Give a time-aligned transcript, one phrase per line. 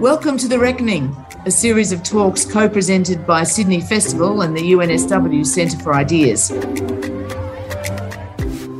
[0.00, 4.60] Welcome to The Reckoning, a series of talks co presented by Sydney Festival and the
[4.60, 6.50] UNSW Centre for Ideas.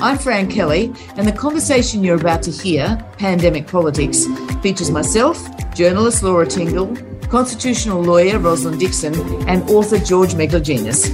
[0.03, 4.27] I'm Fran Kelly, and the conversation you're about to hear, Pandemic Politics,
[4.61, 5.43] features myself,
[5.75, 6.95] journalist Laura Tingle,
[7.29, 9.15] constitutional lawyer Rosalind Dixon,
[9.49, 11.09] and author George Megalogenis.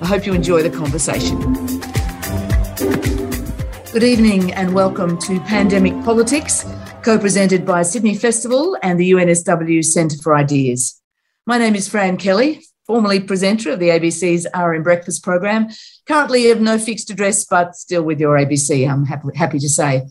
[0.00, 1.38] I hope you enjoy the conversation.
[3.92, 6.64] Good evening and welcome to Pandemic Politics,
[7.02, 11.00] co presented by Sydney Festival and the UNSW Centre for Ideas.
[11.46, 15.68] My name is Fran Kelly, formerly presenter of the ABC's RN Breakfast program,
[16.06, 20.08] currently of no fixed address, but still with your ABC, I'm happy, happy to say.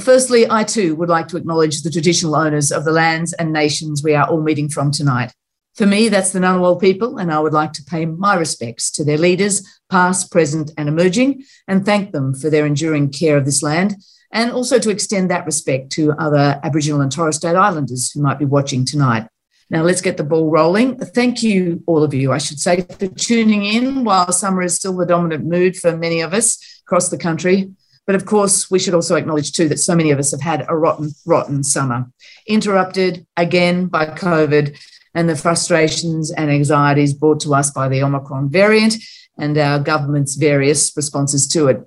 [0.00, 4.02] Firstly, I too would like to acknowledge the traditional owners of the lands and nations
[4.02, 5.34] we are all meeting from tonight.
[5.74, 9.04] For me, that's the Ngunnawal people, and I would like to pay my respects to
[9.04, 13.62] their leaders, past, present, and emerging, and thank them for their enduring care of this
[13.62, 13.96] land,
[14.36, 18.38] and also to extend that respect to other Aboriginal and Torres Strait Islanders who might
[18.38, 19.26] be watching tonight.
[19.70, 20.98] Now, let's get the ball rolling.
[20.98, 24.94] Thank you, all of you, I should say, for tuning in while summer is still
[24.94, 27.72] the dominant mood for many of us across the country.
[28.06, 30.66] But of course, we should also acknowledge too that so many of us have had
[30.68, 32.04] a rotten, rotten summer,
[32.46, 34.78] interrupted again by COVID
[35.14, 38.96] and the frustrations and anxieties brought to us by the Omicron variant
[39.38, 41.80] and our government's various responses to it.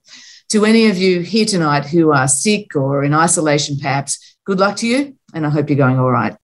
[0.50, 4.78] To any of you here tonight who are sick or in isolation, perhaps, good luck
[4.78, 6.36] to you, and I hope you're going all right.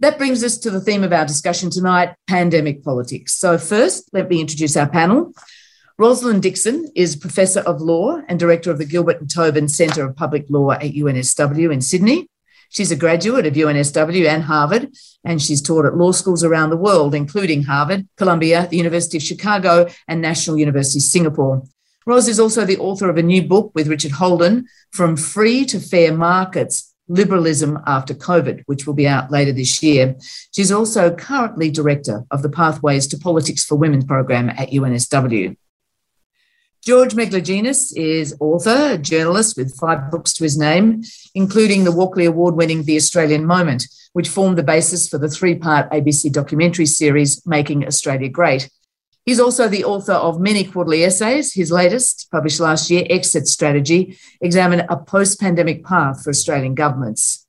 [0.00, 3.34] That brings us to the theme of our discussion tonight pandemic politics.
[3.34, 5.32] So, first, let me introduce our panel.
[5.96, 10.16] Rosalind Dixon is Professor of Law and Director of the Gilbert and Tobin Centre of
[10.16, 12.26] Public Law at UNSW in Sydney.
[12.70, 16.76] She's a graduate of UNSW and Harvard, and she's taught at law schools around the
[16.76, 21.62] world, including Harvard, Columbia, the University of Chicago, and National University of Singapore.
[22.10, 25.78] Ros is also the author of a new book with Richard Holden, From Free to
[25.78, 30.16] Fair Markets Liberalism After COVID, which will be out later this year.
[30.50, 35.56] She's also currently director of the Pathways to Politics for Women program at UNSW.
[36.84, 41.04] George Megalogenis is author, journalist with five books to his name,
[41.36, 45.54] including the Walkley Award winning The Australian Moment, which formed the basis for the three
[45.54, 48.68] part ABC documentary series Making Australia Great.
[49.30, 51.54] He's also the author of many quarterly essays.
[51.54, 57.46] His latest, published last year, Exit Strategy, examined a post pandemic path for Australian governments.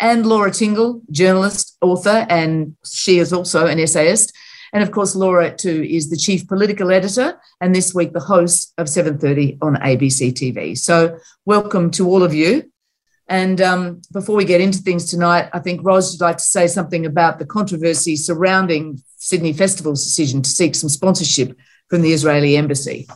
[0.00, 4.32] And Laura Tingle, journalist, author, and she is also an essayist.
[4.72, 8.74] And of course, Laura too is the chief political editor and this week the host
[8.76, 10.76] of 7:30 on ABC TV.
[10.76, 12.73] So welcome to all of you.
[13.28, 16.66] And um, before we get into things tonight, I think Ros would like to say
[16.66, 21.56] something about the controversy surrounding Sydney Festival's decision to seek some sponsorship
[21.88, 23.06] from the Israeli embassy.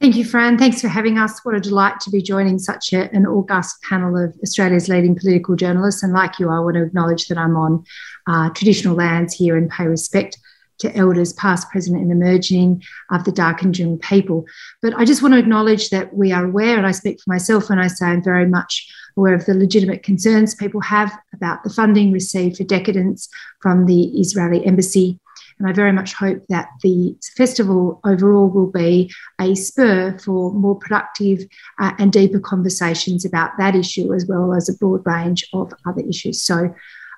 [0.00, 0.56] Thank you, Fran.
[0.56, 1.40] Thanks for having us.
[1.44, 5.56] What a delight to be joining such a, an august panel of Australia's leading political
[5.56, 6.02] journalists.
[6.02, 7.84] And like you, I want to acknowledge that I'm on
[8.26, 10.38] uh, traditional lands here and pay respect
[10.78, 14.46] to elders, past, present, and emerging of the Darkinjung people.
[14.80, 17.68] But I just want to acknowledge that we are aware, and I speak for myself
[17.68, 21.70] when I say I'm very much aware of the legitimate concerns people have about the
[21.70, 23.28] funding received for Decadance
[23.60, 25.18] from the Israeli embassy
[25.60, 30.74] and I very much hope that the festival overall will be a spur for more
[30.74, 31.46] productive
[31.78, 36.00] uh, and deeper conversations about that issue, as well as a broad range of other
[36.00, 36.42] issues.
[36.42, 36.74] So,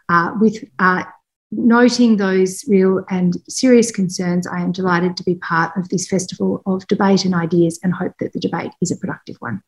[0.09, 1.05] uh, with uh,
[1.53, 6.63] noting those real and serious concerns, I am delighted to be part of this festival
[6.67, 9.63] of debate and ideas and hope that the debate is a productive one.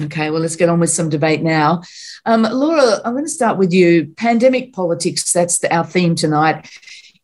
[0.00, 1.82] Okay, well, let's get on with some debate now.
[2.26, 4.12] Um, Laura, I'm going to start with you.
[4.16, 6.68] Pandemic politics, that's the, our theme tonight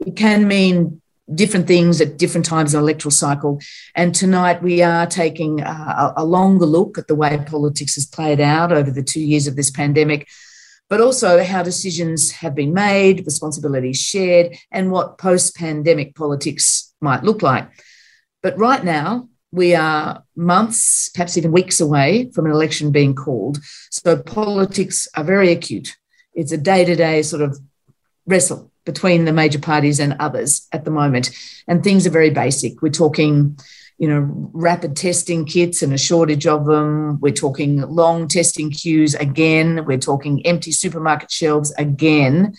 [0.01, 1.01] it can mean
[1.35, 3.61] different things at different times in the electoral cycle.
[3.95, 8.41] And tonight we are taking a, a longer look at the way politics has played
[8.41, 10.29] out over the two years of this pandemic,
[10.91, 17.25] but also how decisions have been made, responsibilities shared, and what post pandemic politics might
[17.25, 17.69] look like.
[18.43, 23.59] But right now, we are months, perhaps even weeks away from an election being called.
[23.91, 25.97] So politics are very acute.
[26.35, 27.56] It's a day to day sort of
[28.27, 31.31] wrestle between the major parties and others at the moment.
[31.69, 32.83] And things are very basic.
[32.83, 33.56] We're talking,
[33.97, 37.21] you know, rapid testing kits and a shortage of them.
[37.21, 39.85] We're talking long testing queues again.
[39.87, 42.55] We're talking empty supermarket shelves again.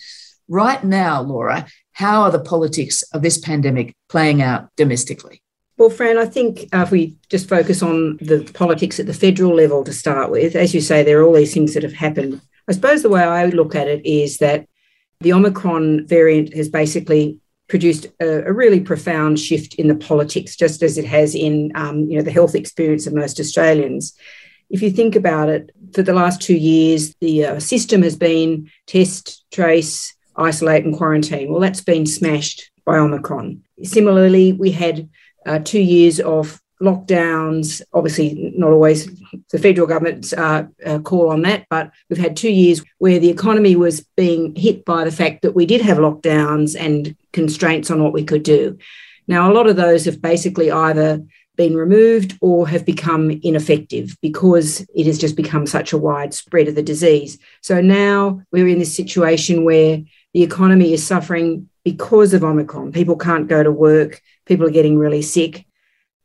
[0.48, 5.42] Right now, Laura, how are the politics of this pandemic playing out domestically?
[5.78, 9.54] Well, Fran, I think uh, if we just focus on the politics at the federal
[9.54, 12.40] level to start with, as you say, there are all these things that have happened.
[12.66, 14.66] I suppose the way I look at it is that
[15.20, 17.38] the Omicron variant has basically
[17.68, 22.08] produced a, a, really profound shift in the politics, just as it has in um,
[22.08, 24.14] you know the health experience of most Australians.
[24.70, 28.70] if you think about it, for the last two years, the uh, system has been
[28.86, 31.50] test, trace, isolate, and quarantine.
[31.50, 33.62] Well, that's been smashed by Omicron.
[33.82, 35.08] Similarly, we had
[35.46, 39.08] uh, two years of lockdowns, obviously, not always
[39.50, 43.30] the federal government's uh, uh, call on that, but we've had two years where the
[43.30, 48.02] economy was being hit by the fact that we did have lockdowns and constraints on
[48.02, 48.76] what we could do.
[49.26, 51.22] Now, a lot of those have basically either
[51.56, 56.74] been removed or have become ineffective because it has just become such a widespread of
[56.74, 57.38] the disease.
[57.62, 60.02] So now we're in this situation where
[60.34, 62.92] the economy is suffering because of Omicron.
[62.92, 65.66] People can't go to work, people are getting really sick.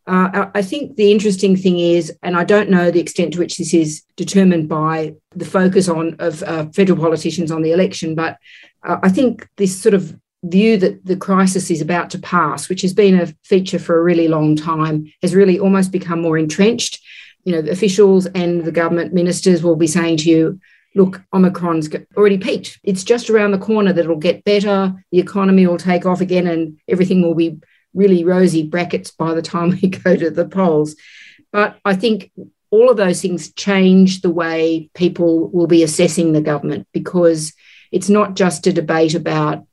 [0.07, 3.57] Uh, I think the interesting thing is, and I don't know the extent to which
[3.57, 8.37] this is determined by the focus on of uh, federal politicians on the election, but
[8.83, 12.81] uh, I think this sort of view that the crisis is about to pass, which
[12.81, 16.99] has been a feature for a really long time, has really almost become more entrenched.
[17.43, 20.59] You know, officials and the government ministers will be saying to you,
[20.95, 22.79] look, Omicron's already peaked.
[22.83, 24.93] It's just around the corner that it'll get better.
[25.11, 27.59] The economy will take off again and everything will be
[27.93, 30.95] really rosy brackets by the time we go to the polls.
[31.51, 32.31] But I think
[32.69, 37.53] all of those things change the way people will be assessing the government because
[37.91, 39.67] it's not just a debate about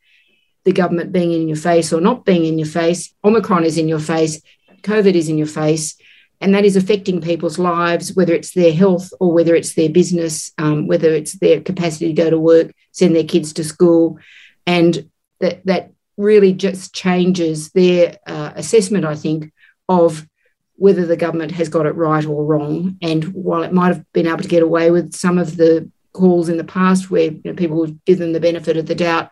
[0.64, 3.14] the government being in your face or not being in your face.
[3.24, 4.42] Omicron is in your face,
[4.82, 5.96] COVID is in your face,
[6.40, 10.52] and that is affecting people's lives, whether it's their health or whether it's their business,
[10.58, 14.18] um, whether it's their capacity to go to work, send their kids to school.
[14.66, 15.08] And
[15.40, 19.52] that, that really just changes their uh, assessment, I think,
[19.88, 20.26] of
[20.74, 22.98] whether the government has got it right or wrong.
[23.00, 26.48] And while it might have been able to get away with some of the calls
[26.48, 29.30] in the past where you know, people give them the benefit of the doubt,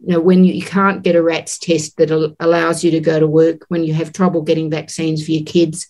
[0.00, 3.26] you know, when you can't get a RATS test that allows you to go to
[3.26, 5.88] work, when you have trouble getting vaccines for your kids,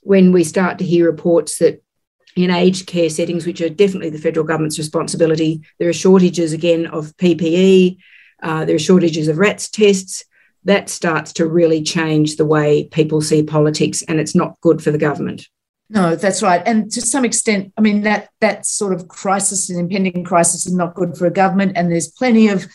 [0.00, 1.82] when we start to hear reports that
[2.34, 6.86] in aged care settings, which are definitely the federal government's responsibility, there are shortages again
[6.86, 7.98] of PPE,
[8.42, 10.24] uh, there are shortages of RATS tests.
[10.64, 14.90] That starts to really change the way people see politics, and it's not good for
[14.90, 15.48] the government.
[15.90, 16.62] No, that's right.
[16.64, 20.72] And to some extent, I mean, that that sort of crisis, an impending crisis, is
[20.72, 21.72] not good for a government.
[21.76, 22.66] And there's plenty of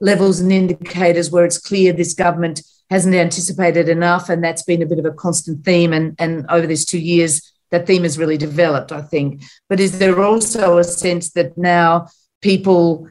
[0.00, 4.28] levels and indicators where it's clear this government hasn't anticipated enough.
[4.28, 5.92] And that's been a bit of a constant theme.
[5.92, 9.42] And, and over these two years, that theme has really developed, I think.
[9.68, 12.08] But is there also a sense that now
[12.40, 13.08] people,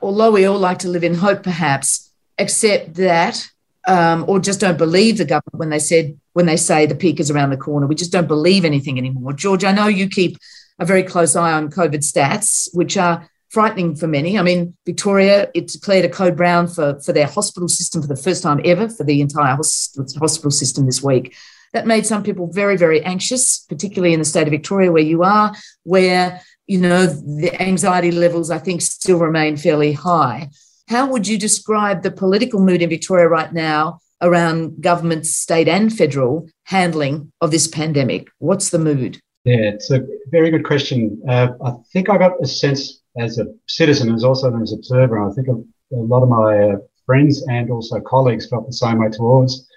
[0.00, 3.48] although we all like to live in hope, perhaps, accept that
[3.86, 7.20] um, or just don't believe the government when they said when they say the peak
[7.20, 7.86] is around the corner.
[7.86, 9.32] We just don't believe anything anymore.
[9.34, 10.36] George, I know you keep
[10.78, 14.36] a very close eye on COVID stats, which are frightening for many.
[14.36, 18.16] I mean, Victoria, it declared a code brown for, for their hospital system for the
[18.16, 21.36] first time ever for the entire hospital system this week.
[21.72, 25.22] That made some people very, very anxious, particularly in the state of Victoria, where you
[25.22, 25.54] are,
[25.84, 30.50] where, you know, the anxiety levels, I think, still remain fairly high.
[30.88, 35.92] How would you describe the political mood in Victoria right now around government, state, and
[35.92, 38.28] federal handling of this pandemic?
[38.38, 39.20] What's the mood?
[39.44, 40.00] Yeah, it's a
[40.30, 41.22] very good question.
[41.28, 45.22] Uh, I think I got a sense as a citizen, as also as an observer,
[45.22, 45.52] I think a,
[45.94, 46.76] a lot of my uh,
[47.06, 49.68] friends and also colleagues felt the same way towards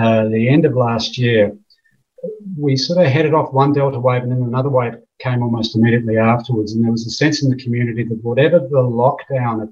[0.00, 1.56] uh, the end of last year.
[2.58, 6.18] We sort of headed off one Delta wave and then another wave came almost immediately
[6.18, 6.72] afterwards.
[6.72, 9.68] And there was a sense in the community that whatever the lockdown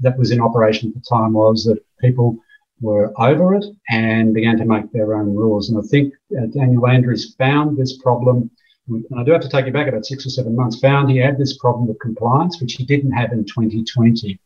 [0.00, 2.38] that was in operation at the time was, that people
[2.80, 5.70] were over it and began to make their own rules.
[5.70, 8.50] And I think uh, Daniel Andrews found this problem
[8.88, 11.16] and I do have to take you back about six or seven months, found he
[11.16, 14.38] had this problem of compliance, which he didn't have in 2020.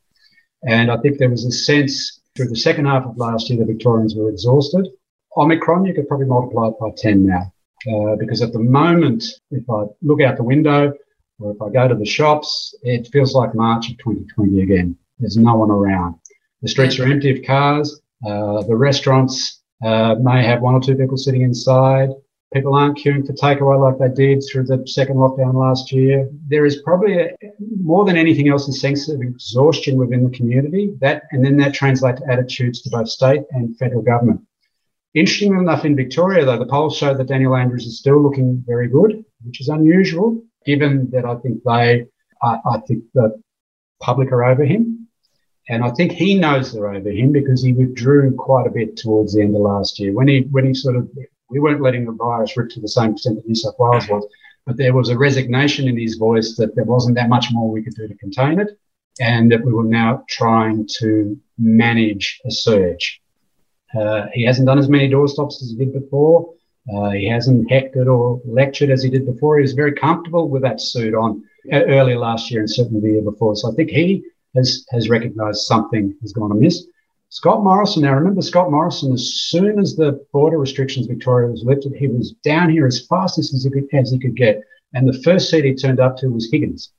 [0.64, 3.64] And I think there was a sense through the second half of last year, the
[3.64, 4.86] Victorians were exhausted.
[5.36, 7.52] Omicron, you could probably multiply it by 10 now.
[7.86, 10.92] Uh, because at the moment, if I look out the window
[11.38, 14.96] or if I go to the shops, it feels like March of 2020 again.
[15.18, 16.16] There's no one around.
[16.62, 18.00] The streets are empty of cars.
[18.26, 22.10] Uh, the restaurants uh, may have one or two people sitting inside.
[22.52, 26.28] People aren't queuing for takeaway like they did through the second lockdown last year.
[26.48, 27.36] There is probably a,
[27.80, 30.94] more than anything else a sense of exhaustion within the community.
[31.00, 34.40] That and then that translates to attitudes to both state and federal government.
[35.14, 38.88] Interestingly enough, in Victoria, though, the polls show that Daniel Andrews is still looking very
[38.88, 42.06] good, which is unusual, given that I think they,
[42.42, 43.40] I, I think the
[44.00, 45.08] public are over him.
[45.70, 49.34] And I think he knows they're over him because he withdrew quite a bit towards
[49.34, 51.10] the end of last year when he when he sort of
[51.50, 54.26] we weren't letting the virus rip to the same extent that New South Wales was,
[54.66, 57.82] but there was a resignation in his voice that there wasn't that much more we
[57.82, 58.78] could do to contain it,
[59.20, 63.20] and that we were now trying to manage a surge.
[63.94, 66.52] Uh, he hasn't done as many doorstops as he did before.
[66.94, 69.56] Uh, he hasn't hectored or lectured as he did before.
[69.56, 71.42] He was very comfortable with that suit on
[71.72, 73.56] uh, early last year and certainly the year before.
[73.56, 74.24] So I think he
[74.56, 76.86] has, has recognised something has gone amiss.
[77.30, 81.92] Scott Morrison, now remember Scott Morrison, as soon as the border restrictions Victoria was lifted,
[81.94, 84.62] he was down here as fast as he could, as he could get.
[84.94, 86.92] And the first seat he turned up to was Higgins.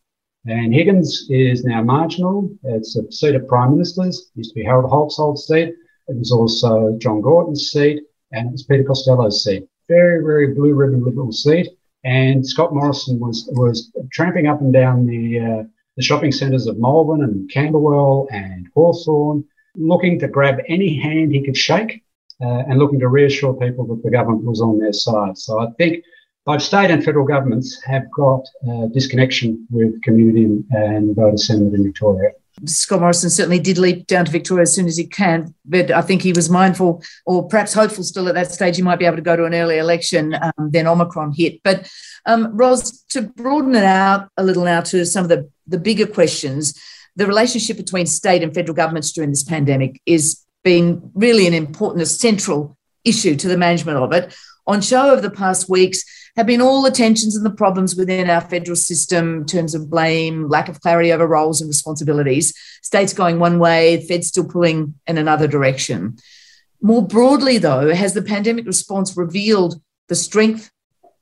[0.46, 2.50] And Higgins is now marginal.
[2.64, 4.20] It's a seat of Prime Ministers.
[4.20, 5.74] It used to be Harold Holt's old seat.
[6.10, 9.68] It was also John Gorton's seat, and it was Peter Costello's seat.
[9.88, 11.68] Very, very blue ribbon Liberal seat.
[12.04, 15.64] And Scott Morrison was was tramping up and down the uh,
[15.98, 19.44] the shopping centres of Melbourne and Camberwell and Hawthorn,
[19.76, 22.04] looking to grab any hand he could shake
[22.42, 25.38] uh, and looking to reassure people that the government was on their side.
[25.38, 26.04] So I think
[26.46, 31.84] both state and federal governments have got a disconnection with community and voter sentiment in
[31.84, 32.32] Victoria.
[32.66, 36.02] Scott Morrison certainly did leap down to Victoria as soon as he can, but I
[36.02, 39.18] think he was mindful or perhaps hopeful still at that stage he might be able
[39.18, 40.36] to go to an early election.
[40.36, 41.62] Um, then Omicron hit.
[41.64, 41.92] But
[42.26, 46.08] um, Ros, to broaden it out a little now to some of the, the bigger
[46.08, 46.80] questions,
[47.16, 52.02] the relationship between state and federal governments during this pandemic is being really an important,
[52.02, 54.36] a central issue to the management of it.
[54.68, 56.04] On show over the past weeks
[56.40, 59.90] have been all the tensions and the problems within our federal system in terms of
[59.90, 64.94] blame, lack of clarity over roles and responsibilities, states going one way, feds still pulling
[65.06, 66.18] in another direction.
[66.82, 70.72] More broadly, though, has the pandemic response revealed the strength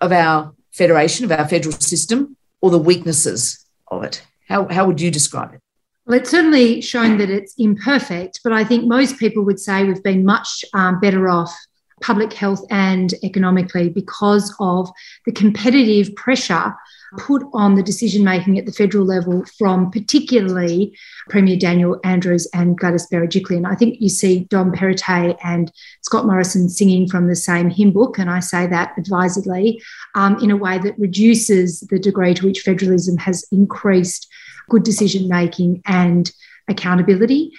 [0.02, 4.22] of our federation, of our federal system, or the weaknesses of it?
[4.48, 5.62] How, how would you describe it?
[6.06, 10.04] Well, it's certainly shown that it's imperfect, but I think most people would say we've
[10.04, 11.58] been much um, better off
[12.01, 14.89] public health and economically because of
[15.25, 16.75] the competitive pressure
[17.18, 20.98] put on the decision making at the federal level from particularly
[21.30, 23.66] Premier Daniel Andrews and Gladys Berejiklian.
[23.66, 28.18] I think you see Dom Perrottet and Scott Morrison singing from the same hymn book,
[28.20, 29.82] and I say that advisedly,
[30.16, 34.27] um, in a way that reduces the degree to which federalism has increased
[34.70, 36.32] good decision making and
[36.68, 37.54] accountability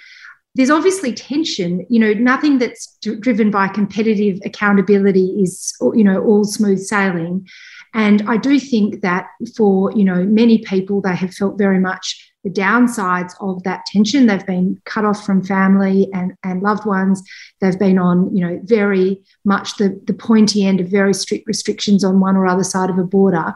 [0.55, 6.21] there's obviously tension you know nothing that's d- driven by competitive accountability is you know
[6.23, 7.47] all smooth sailing.
[7.93, 12.29] And i do think that for you know many people they have felt very much
[12.43, 14.25] the downsides of that tension.
[14.25, 17.21] They've been cut off from family and, and loved ones.
[17.59, 22.03] They've been on you know very much the, the pointy end of very strict restrictions
[22.03, 23.53] on one or other side of a border.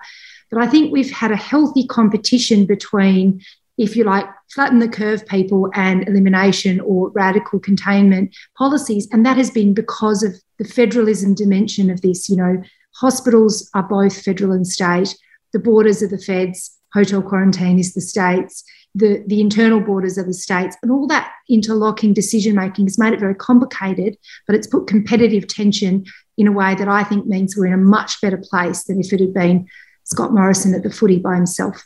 [0.52, 3.42] But i think we've had a healthy competition between
[3.78, 9.08] if you like, flatten the curve people and elimination or radical containment policies.
[9.12, 12.30] And that has been because of the federalism dimension of this.
[12.30, 12.62] You know,
[12.96, 15.16] hospitals are both federal and state,
[15.54, 18.64] the borders are the feds, hotel quarantine is the states.
[18.96, 23.12] The, the internal borders are the states, and all that interlocking decision making has made
[23.12, 24.16] it very complicated,
[24.46, 26.06] but it's put competitive tension
[26.38, 29.12] in a way that I think means we're in a much better place than if
[29.12, 29.68] it had been
[30.04, 31.84] Scott Morrison at the footy by himself.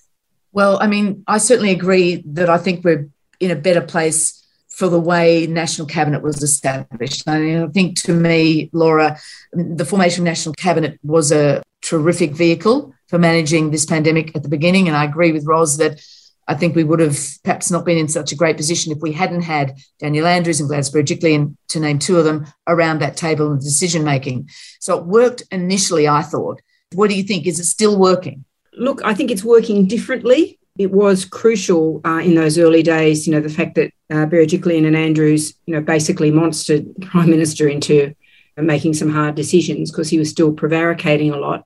[0.51, 4.89] Well, I mean, I certainly agree that I think we're in a better place for
[4.89, 7.27] the way National Cabinet was established.
[7.27, 9.18] I, mean, I think to me, Laura,
[9.51, 14.50] the formation of National Cabinet was a terrific vehicle for managing this pandemic at the
[14.50, 14.88] beginning.
[14.88, 16.00] And I agree with Roz that
[16.48, 19.12] I think we would have perhaps not been in such a great position if we
[19.12, 23.51] hadn't had Daniel Andrews and Gladys Berejiklian, to name two of them, around that table
[23.51, 24.50] of decision making.
[24.80, 26.62] So it worked initially, I thought.
[26.94, 27.48] What do you think?
[27.48, 28.46] Is it still working?
[28.78, 30.60] Look, I think it's working differently.
[30.78, 34.86] It was crucial uh, in those early days, you know, the fact that uh, Berejiklian
[34.86, 38.16] and Andrews, you know, basically monstered Prime Minister into
[38.58, 41.66] making some hard decisions because he was still prevaricating a lot.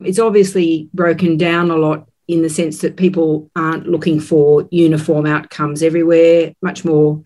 [0.00, 5.26] It's obviously broken down a lot in the sense that people aren't looking for uniform
[5.26, 7.22] outcomes everywhere, much more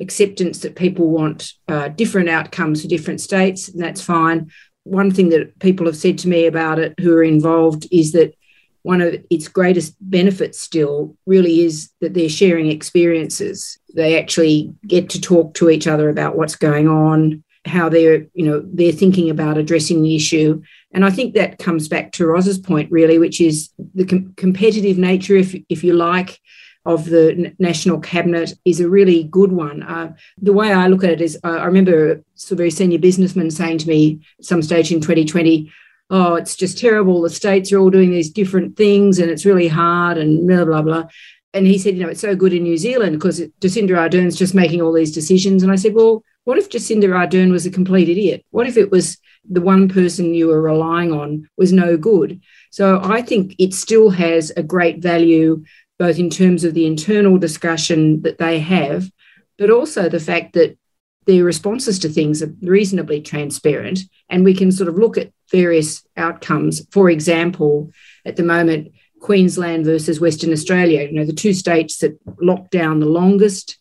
[0.00, 4.50] acceptance that people want uh, different outcomes for different states, and that's fine.
[4.84, 8.34] One thing that people have said to me about it who are involved is that
[8.82, 13.78] one of its greatest benefits still really is that they're sharing experiences.
[13.94, 18.44] They actually get to talk to each other about what's going on, how they're, you
[18.44, 20.62] know, they're thinking about addressing the issue.
[20.92, 24.96] And I think that comes back to Ros's point, really, which is the com- competitive
[24.96, 26.40] nature, if, if you like,
[26.86, 29.82] of the national cabinet is a really good one.
[29.82, 33.50] Uh, the way I look at it is, uh, I remember a very senior businessman
[33.50, 35.70] saying to me at some stage in 2020,
[36.10, 37.22] oh, it's just terrible.
[37.22, 40.82] The states are all doing these different things and it's really hard and blah, blah,
[40.82, 41.04] blah.
[41.54, 44.54] And he said, you know, it's so good in New Zealand because Jacinda Ardern's just
[44.54, 45.62] making all these decisions.
[45.62, 48.44] And I said, well, what if Jacinda Ardern was a complete idiot?
[48.50, 52.40] What if it was the one person you were relying on was no good?
[52.70, 55.64] So I think it still has a great value,
[55.98, 59.10] both in terms of the internal discussion that they have,
[59.58, 60.78] but also the fact that
[61.26, 64.00] their responses to things are reasonably transparent
[64.30, 66.86] and we can sort of look at various outcomes.
[66.90, 67.90] For example,
[68.24, 73.00] at the moment, Queensland versus Western Australia, you know, the two states that locked down
[73.00, 73.78] the longest.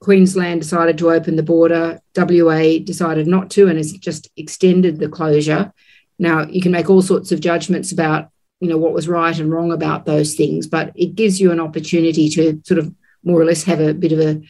[0.00, 5.08] Queensland decided to open the border, WA decided not to and has just extended the
[5.08, 5.72] closure.
[6.18, 8.28] Now, you can make all sorts of judgments about,
[8.60, 11.60] you know, what was right and wrong about those things, but it gives you an
[11.60, 14.40] opportunity to sort of more or less have a bit of a,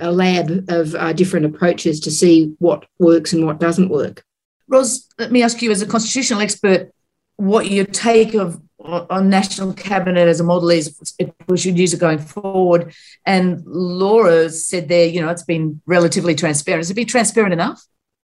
[0.00, 4.24] a lab of uh, different approaches to see what works and what doesn't work.
[4.68, 6.92] Ros, let me ask you, as a constitutional expert,
[7.36, 11.92] what your take of on national cabinet as a model is if we should use
[11.92, 12.94] it going forward.
[13.24, 16.80] And Laura said there, you know, it's been relatively transparent.
[16.80, 17.82] Has it been transparent enough?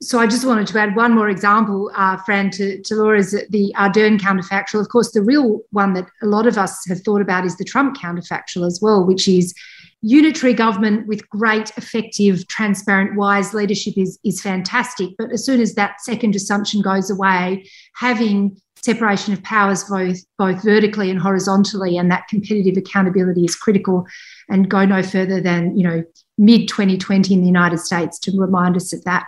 [0.01, 3.73] So I just wanted to add one more example, uh, Fran, to, to Laura's the
[3.77, 4.79] Ardern counterfactual.
[4.79, 7.65] Of course, the real one that a lot of us have thought about is the
[7.65, 9.53] Trump counterfactual as well, which is
[10.01, 15.09] unitary government with great, effective, transparent, wise leadership is, is fantastic.
[15.17, 20.63] But as soon as that second assumption goes away, having separation of powers both, both
[20.63, 24.07] vertically and horizontally and that competitive accountability is critical
[24.47, 26.03] and go no further than, you know,
[26.37, 29.27] mid 2020 in the United States to remind us of that.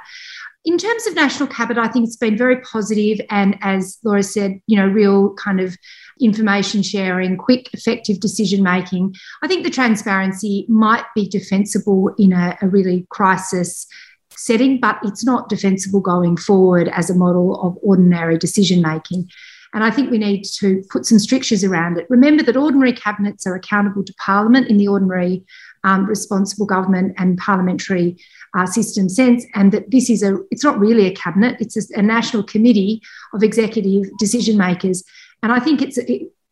[0.64, 4.62] In terms of national cabinet, I think it's been very positive and as Laura said,
[4.68, 5.76] you know, real kind of
[6.20, 9.16] information sharing, quick, effective decision making.
[9.42, 13.88] I think the transparency might be defensible in a, a really crisis
[14.36, 19.30] setting, but it's not defensible going forward as a model of ordinary decision making.
[19.74, 22.06] And I think we need to put some strictures around it.
[22.10, 25.46] Remember that ordinary cabinets are accountable to Parliament in the ordinary
[25.84, 28.18] um, responsible government and parliamentary
[28.54, 32.00] uh, system sense, and that this is a, it's not really a cabinet, it's a,
[32.00, 33.02] a national committee
[33.34, 35.04] of executive decision makers
[35.44, 35.98] and I think it's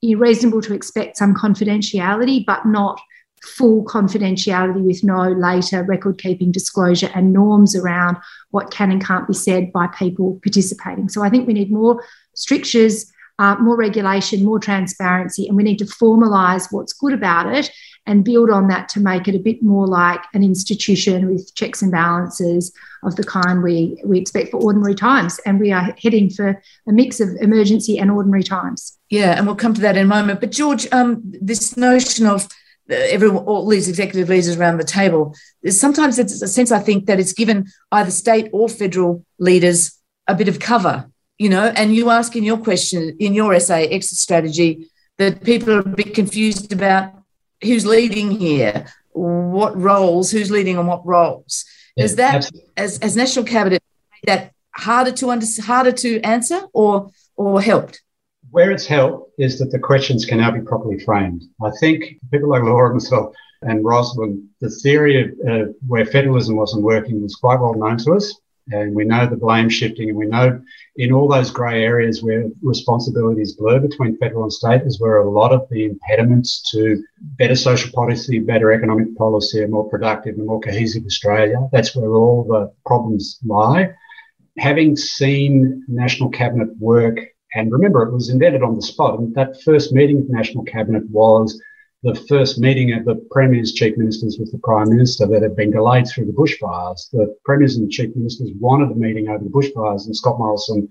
[0.04, 3.00] reasonable to expect some confidentiality, but not
[3.44, 8.18] full confidentiality with no later record keeping disclosure and norms around
[8.52, 11.08] what can and can't be said by people participating.
[11.08, 12.04] So I think we need more
[12.36, 17.72] strictures, uh, more regulation, more transparency, and we need to formalise what's good about it
[18.06, 21.82] and build on that to make it a bit more like an institution with checks
[21.82, 22.74] and balances
[23.04, 25.40] of the kind we, we expect for ordinary times.
[25.46, 28.98] And we are heading for a mix of emergency and ordinary times.
[29.10, 30.40] Yeah, and we'll come to that in a moment.
[30.40, 32.46] But George, um, this notion of
[32.90, 35.36] uh, everyone, all these executive leaders around the table,
[35.68, 39.98] sometimes it's a sense I think that it's given either state or federal leaders
[40.28, 41.74] a bit of cover, you know.
[41.76, 45.84] And you ask in your question, in your essay, exit strategy, that people are a
[45.84, 47.14] bit confused about
[47.64, 51.66] who's leading here, what roles, who's leading on what roles.
[51.96, 53.82] Yeah, Is that as, as national cabinet
[54.26, 58.02] that harder to under, harder to answer or or helped?
[58.52, 61.44] Where it's helped is that the questions can now be properly framed.
[61.64, 66.84] I think people like Laura myself and Rosalind, the theory of uh, where federalism wasn't
[66.84, 68.34] working was quite well known to us.
[68.72, 70.62] And we know the blame shifting, and we know
[70.96, 75.30] in all those grey areas where responsibilities blur between federal and state is where a
[75.30, 80.46] lot of the impediments to better social policy, better economic policy, a more productive and
[80.46, 83.92] more cohesive Australia, that's where all the problems lie.
[84.58, 87.18] Having seen National Cabinet work,
[87.56, 91.10] and remember, it was invented on the spot, and that first meeting of National Cabinet
[91.10, 91.60] was
[92.02, 95.72] the first meeting of the premiers, chief ministers with the prime minister that had been
[95.72, 97.10] delayed through the bushfires.
[97.12, 100.90] The premiers and chief ministers wanted a meeting over the bushfires, and Scott Morrison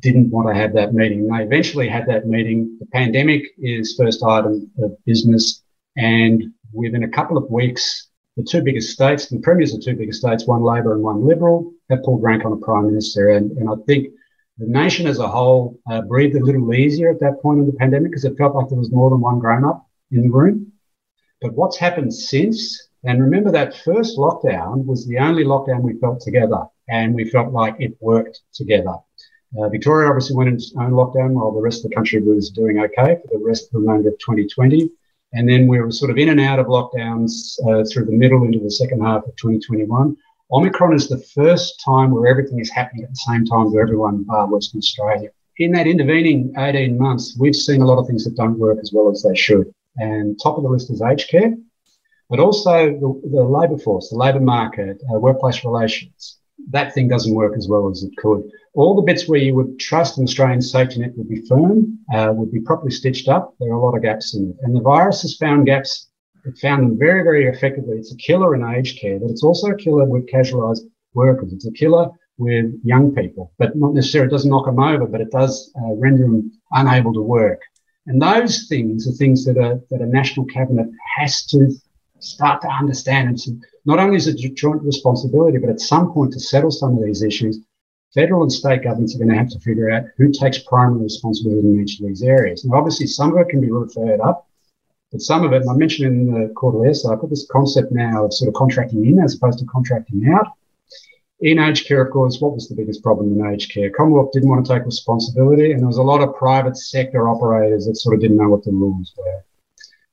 [0.00, 1.26] didn't want to have that meeting.
[1.26, 2.76] They eventually had that meeting.
[2.78, 5.62] The pandemic is first item of business,
[5.96, 9.96] and within a couple of weeks, the two biggest states, the premiers of the two
[9.96, 13.30] biggest states, one Labor and one Liberal, have pulled rank on a prime minister.
[13.30, 14.08] And, and I think
[14.58, 17.72] the nation as a whole uh, breathed a little easier at that point in the
[17.72, 20.72] pandemic because it felt like there was more than one grown up in the room.
[21.40, 26.20] But what's happened since, and remember that first lockdown was the only lockdown we felt
[26.20, 28.96] together and we felt like it worked together.
[29.58, 32.50] Uh, Victoria obviously went into its own lockdown while the rest of the country was
[32.50, 34.90] doing okay for the rest of the remainder of 2020.
[35.32, 38.44] And then we were sort of in and out of lockdowns uh, through the middle
[38.44, 40.16] into the second half of 2021.
[40.50, 44.24] Omicron is the first time where everything is happening at the same time for everyone
[44.24, 45.28] bar Western Australia.
[45.58, 48.92] In that intervening 18 months, we've seen a lot of things that don't work as
[48.92, 49.72] well as they should.
[49.98, 51.54] And top of the list is aged care,
[52.30, 56.38] but also the, the labour force, the labour market, uh, workplace relations.
[56.70, 58.42] That thing doesn't work as well as it could.
[58.74, 62.32] All the bits where you would trust an Australian safety net would be firm, uh,
[62.34, 63.54] would be properly stitched up.
[63.58, 64.56] There are a lot of gaps in it.
[64.62, 66.08] And the virus has found gaps.
[66.44, 67.96] It found them very, very effectively.
[67.98, 70.82] It's a killer in aged care, but it's also a killer with casualised
[71.14, 71.52] workers.
[71.52, 75.20] It's a killer with young people, but not necessarily, it doesn't knock them over, but
[75.20, 77.60] it does uh, render them unable to work.
[78.08, 81.70] And those things are things that a, that a national cabinet has to
[82.20, 83.28] start to understand.
[83.46, 86.96] And not only is it a joint responsibility, but at some point to settle some
[86.96, 87.60] of these issues,
[88.14, 91.68] federal and state governments are going to have to figure out who takes primary responsibility
[91.68, 92.64] in each of these areas.
[92.64, 94.48] And obviously, some of it can be referred up,
[95.12, 98.24] but some of it, and I mentioned in the quarterly I put this concept now
[98.24, 100.46] of sort of contracting in as opposed to contracting out.
[101.40, 103.90] In aged care, of course, what was the biggest problem in aged care?
[103.90, 107.86] Commonwealth didn't want to take responsibility, and there was a lot of private sector operators
[107.86, 109.44] that sort of didn't know what the rules were.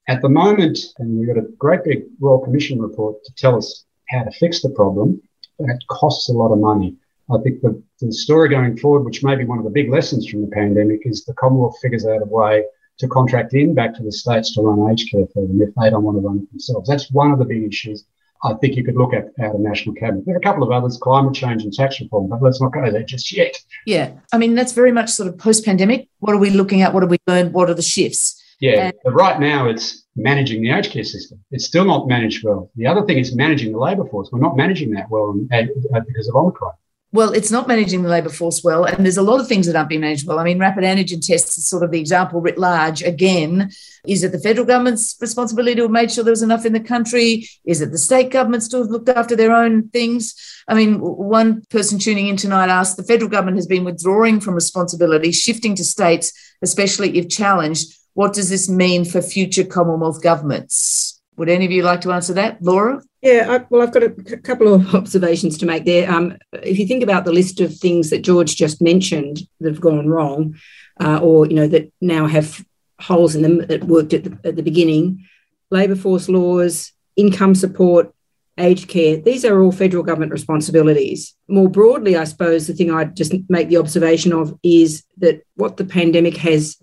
[0.07, 3.85] At the moment, and we've got a great big Royal Commission report to tell us
[4.09, 5.19] how to fix the problem,
[5.57, 6.95] that costs a lot of money.
[7.33, 10.27] I think the, the story going forward, which may be one of the big lessons
[10.27, 12.65] from the pandemic, is the Commonwealth figures out a way
[12.99, 15.89] to contract in back to the states to run aged care for them if they
[15.89, 16.87] don't want to run it themselves.
[16.87, 18.05] That's one of the big issues
[18.45, 20.25] I think you could look at at a national cabinet.
[20.25, 22.89] There are a couple of others, climate change and tax reform, but let's not go
[22.91, 23.55] there just yet.
[23.85, 26.07] Yeah, I mean that's very much sort of post-pandemic.
[26.19, 26.93] What are we looking at?
[26.93, 27.53] What have we learned?
[27.53, 28.41] What are the shifts?
[28.59, 31.39] Yeah, and- but right now it's managing the aged care system.
[31.51, 32.71] It's still not managed well.
[32.75, 34.29] The other thing is managing the labour force.
[34.31, 36.71] We're not managing that well because of Omicron
[37.15, 38.85] well, it's not managing the labour force well.
[38.85, 40.39] And there's a lot of things that aren't being managed well.
[40.39, 43.01] I mean, rapid antigen tests is sort of the example writ large.
[43.01, 43.71] Again,
[44.05, 46.79] is it the federal government's responsibility to have made sure there was enough in the
[46.79, 47.47] country?
[47.65, 50.35] Is it the state governments to have looked after their own things?
[50.67, 54.55] I mean, one person tuning in tonight asked the federal government has been withdrawing from
[54.55, 57.95] responsibility, shifting to states, especially if challenged.
[58.13, 61.14] What does this mean for future Commonwealth governments?
[61.37, 63.01] Would any of you like to answer that, Laura?
[63.21, 66.09] Yeah, I, well, I've got a couple of observations to make there.
[66.09, 69.81] Um, if you think about the list of things that George just mentioned that have
[69.81, 70.55] gone wrong,
[70.99, 72.63] uh, or you know that now have
[72.99, 75.25] holes in them that worked at the, at the beginning,
[75.71, 78.13] labour force laws, income support,
[78.57, 81.35] aged care, these are all federal government responsibilities.
[81.47, 85.77] More broadly, I suppose the thing I'd just make the observation of is that what
[85.77, 86.77] the pandemic has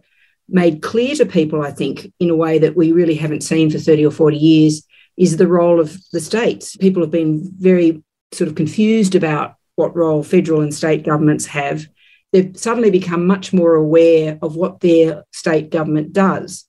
[0.53, 3.79] made clear to people, I think, in a way that we really haven't seen for
[3.79, 4.87] 30 or 40 years,
[5.17, 6.77] is the role of the states.
[6.77, 11.87] People have been very sort of confused about what role federal and state governments have.
[12.33, 16.65] They've suddenly become much more aware of what their state government does.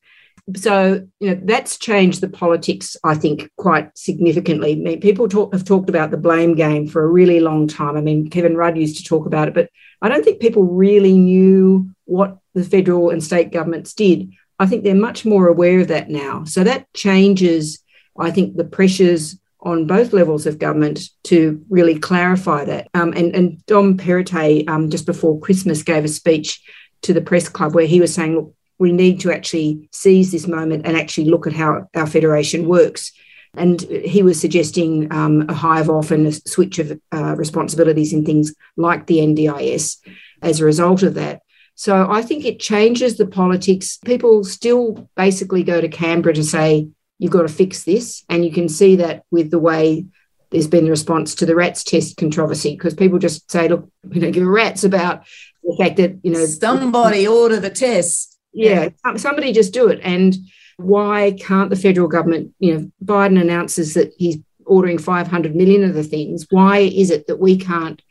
[0.58, 4.74] So, you know, that's changed the politics, I think, quite significantly.
[4.74, 7.96] I mean, people talk, have talked about the blame game for a really long time.
[7.96, 9.70] I mean, Kevin Rudd used to talk about it, but
[10.02, 14.32] I don't think people really knew what the federal and state governments did.
[14.60, 16.44] I think they're much more aware of that now.
[16.46, 17.84] So that changes
[18.20, 22.90] I think the pressures on both levels of government to really clarify that.
[22.94, 26.62] Um, and, and Dom Perrottet, um, just before Christmas, gave a speech
[27.04, 30.48] to the press club where he was saying, look, we need to actually seize this
[30.48, 33.14] moment and actually look at how our federation works.
[33.56, 38.26] And he was suggesting um, a hive off and a switch of uh, responsibilities in
[38.26, 39.98] things like the NDIS
[40.42, 41.43] as a result of that.
[41.76, 43.98] So I think it changes the politics.
[44.06, 46.88] People still basically go to Canberra to say,
[47.20, 48.24] you've got to fix this.
[48.30, 50.06] And you can see that with the way
[50.52, 54.22] there's been the response to the rats test controversy because people just say, look, you
[54.22, 55.26] know, give rats about
[55.64, 58.38] the fact that, you know, somebody order the test.
[58.54, 60.00] Yeah, yeah, somebody just do it.
[60.04, 60.36] And
[60.78, 65.94] why can't the federal government, you know, Biden announces that he's ordering 500 million of
[65.94, 66.46] the things.
[66.50, 68.02] Why is it that we can't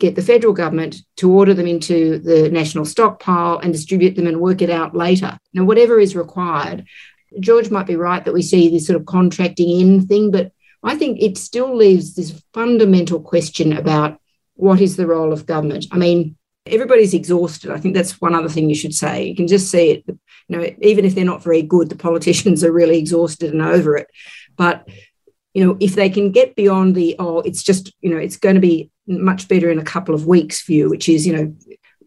[0.00, 4.40] get the federal government to order them into the national stockpile and distribute them and
[4.40, 5.38] work it out later?
[5.52, 6.86] Now, whatever is required.
[7.38, 10.50] George might be right that we see this sort of contracting in thing, but
[10.82, 14.18] I think it still leaves this fundamental question about
[14.54, 15.86] what is the role of government.
[15.92, 16.36] I mean,
[16.66, 17.70] everybody's exhausted.
[17.70, 19.24] I think that's one other thing you should say.
[19.24, 20.04] You can just see it.
[20.06, 23.96] You know, even if they're not very good, the politicians are really exhausted and over
[23.96, 24.08] it.
[24.56, 24.88] But
[25.54, 28.54] you know, if they can get beyond the oh, it's just you know, it's going
[28.54, 31.54] to be much better in a couple of weeks view, which is you know,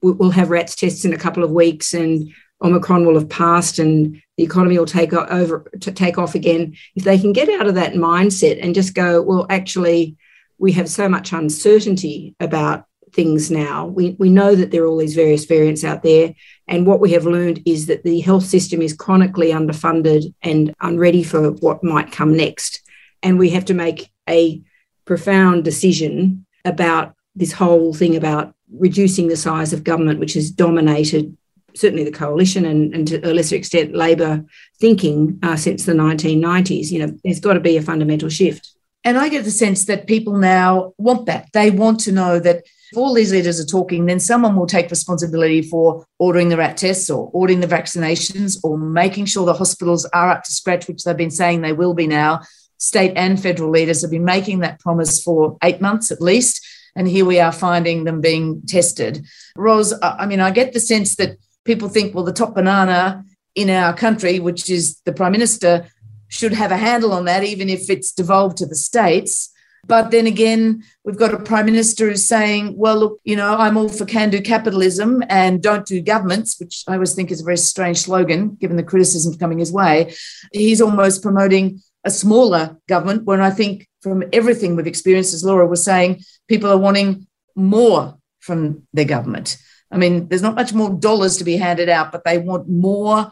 [0.01, 4.21] we'll have rats tests in a couple of weeks and Omicron will have passed and
[4.37, 6.75] the economy will take over to take off again.
[6.95, 10.15] If they can get out of that mindset and just go, well, actually,
[10.57, 13.85] we have so much uncertainty about things now.
[13.85, 16.33] We, we know that there are all these various variants out there.
[16.67, 21.23] And what we have learned is that the health system is chronically underfunded and unready
[21.23, 22.81] for what might come next.
[23.21, 24.61] And we have to make a
[25.05, 31.35] profound decision about this whole thing about reducing the size of government, which has dominated
[31.75, 34.45] certainly the coalition and, and to a lesser extent Labor
[34.79, 36.91] thinking uh, since the 1990s.
[36.91, 38.71] You know, there's got to be a fundamental shift.
[39.03, 41.49] And I get the sense that people now want that.
[41.51, 44.89] They want to know that if all these leaders are talking, then someone will take
[44.89, 50.05] responsibility for ordering the rat tests or ordering the vaccinations or making sure the hospitals
[50.13, 52.41] are up to scratch, which they've been saying they will be now.
[52.83, 56.61] State and federal leaders have been making that promise for eight months at least.
[56.97, 59.25] And here we are finding them being tested.
[59.55, 63.23] Ros, I mean, I get the sense that people think, well, the top banana
[63.55, 65.87] in our country, which is the prime minister,
[66.27, 69.49] should have a handle on that, even if it's devolved to the states.
[69.87, 73.77] But then again, we've got a prime minister who's saying, well, look, you know, I'm
[73.77, 77.45] all for can do capitalism and don't do governments, which I always think is a
[77.45, 80.13] very strange slogan, given the criticism coming his way.
[80.51, 85.65] He's almost promoting a smaller government when I think from everything we've experienced, as Laura
[85.65, 89.57] was saying, people are wanting more from their government.
[89.91, 93.31] I mean, there's not much more dollars to be handed out, but they want more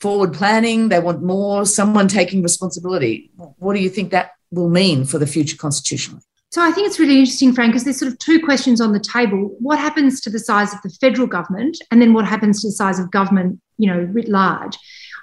[0.00, 0.88] forward planning.
[0.88, 3.30] They want more someone taking responsibility.
[3.36, 6.22] What do you think that will mean for the future constitutionally?
[6.50, 8.98] So I think it's really interesting, Frank, because there's sort of two questions on the
[8.98, 9.54] table.
[9.60, 12.72] What happens to the size of the federal government, and then what happens to the
[12.72, 14.76] size of government, you know, writ large?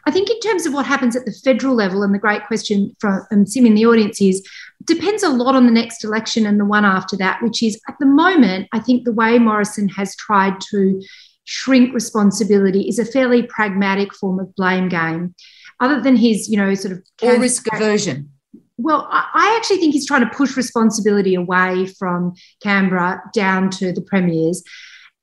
[0.06, 2.96] I think in terms of what happens at the federal level, and the great question
[3.00, 4.42] from um, Sim in the audience is,
[4.86, 7.96] depends a lot on the next election and the one after that, which is at
[8.00, 11.02] the moment, I think the way Morrison has tried to
[11.44, 15.36] shrink responsibility is a fairly pragmatic form of blame game.
[15.80, 18.30] Other than his, you know, sort of or risk aversion.
[18.78, 24.02] Well, I actually think he's trying to push responsibility away from Canberra down to the
[24.02, 24.64] premiers.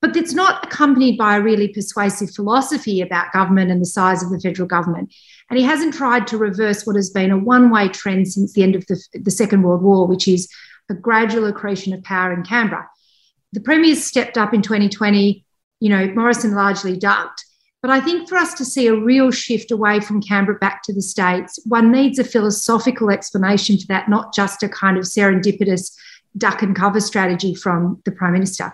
[0.04, 4.28] But it's not accompanied by a really persuasive philosophy about government and the size of
[4.28, 5.14] the federal government.
[5.48, 8.62] And he hasn't tried to reverse what has been a one way trend since the
[8.62, 10.46] end of the, the Second World War, which is
[10.90, 12.86] a gradual accretion of power in Canberra.
[13.54, 15.42] The Premiers stepped up in 2020.
[15.80, 17.42] You know, Morrison largely ducked.
[17.80, 20.92] But I think for us to see a real shift away from Canberra back to
[20.92, 25.96] the States, one needs a philosophical explanation for that, not just a kind of serendipitous
[26.36, 28.70] duck and cover strategy from the Prime Minister.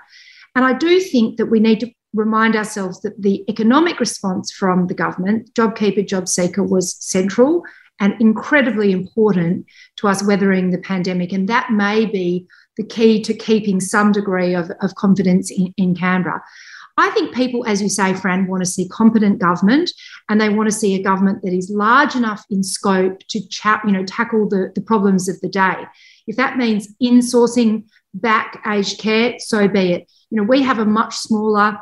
[0.54, 4.88] And I do think that we need to remind ourselves that the economic response from
[4.88, 7.62] the government, JobKeeper, JobSeeker, was central
[8.00, 11.32] and incredibly important to us weathering the pandemic.
[11.32, 15.94] And that may be the key to keeping some degree of, of confidence in, in
[15.94, 16.42] Canberra.
[16.96, 19.90] I think people, as you say, Fran, want to see competent government
[20.28, 23.82] and they want to see a government that is large enough in scope to chat,
[23.86, 25.86] you know, tackle the, the problems of the day.
[26.26, 30.10] If that means insourcing back aged care, so be it.
[30.30, 31.78] You know, we have a much smaller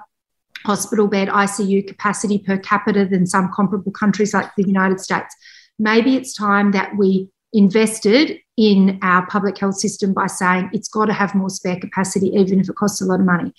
[0.64, 5.34] hospital bed ICU capacity per capita than some comparable countries like the United States.
[5.78, 11.06] Maybe it's time that we invested in our public health system by saying it's got
[11.06, 13.52] to have more spare capacity, even if it costs a lot of money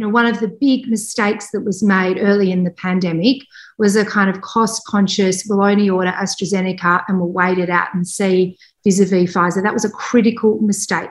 [0.00, 3.42] you know, one of the big mistakes that was made early in the pandemic
[3.76, 7.88] was a kind of cost conscious, we'll only order AstraZeneca and we'll wait it out
[7.92, 9.62] and see vis a vis Pfizer.
[9.62, 11.10] That was a critical mistake.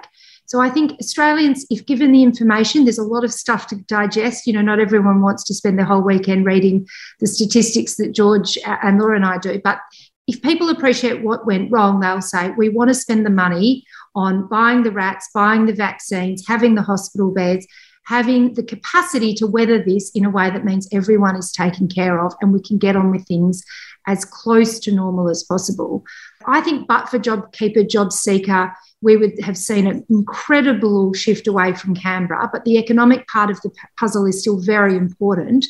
[0.50, 4.48] So I think Australians, if given the information, there's a lot of stuff to digest.
[4.48, 6.88] You know, not everyone wants to spend their whole weekend reading
[7.20, 9.62] the statistics that George and Laura and I do.
[9.64, 9.80] But
[10.26, 13.86] if people appreciate what went wrong, they'll say, we want to spend the money
[14.16, 17.68] on buying the rats, buying the vaccines, having the hospital beds,
[18.08, 22.20] having the capacity to weather this in a way that means everyone is taken care
[22.26, 23.64] of and we can get on with things
[24.08, 26.04] as close to normal as possible.
[26.48, 31.96] I think, but for JobKeeper, JobSeeker, we would have seen an incredible shift away from
[31.96, 35.66] Canberra, but the economic part of the puzzle is still very important.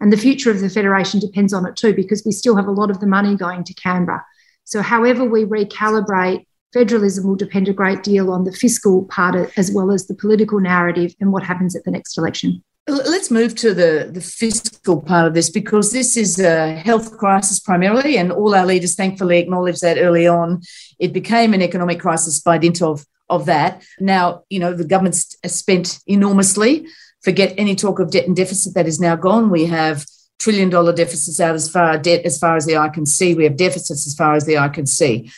[0.00, 2.72] And the future of the Federation depends on it too, because we still have a
[2.72, 4.24] lot of the money going to Canberra.
[4.64, 9.70] So, however, we recalibrate federalism will depend a great deal on the fiscal part as
[9.70, 12.62] well as the political narrative and what happens at the next election.
[12.88, 17.60] Let's move to the, the fiscal part of this because this is a health crisis
[17.60, 20.62] primarily, and all our leaders thankfully acknowledged that early on.
[20.98, 23.84] It became an economic crisis by dint of, of that.
[24.00, 26.86] Now, you know, the government's spent enormously.
[27.22, 29.48] Forget any talk of debt and deficit that is now gone.
[29.48, 30.04] We have
[30.40, 33.36] trillion dollar deficits out as far debt as far as the eye can see.
[33.36, 35.30] We have deficits as far as the eye can see.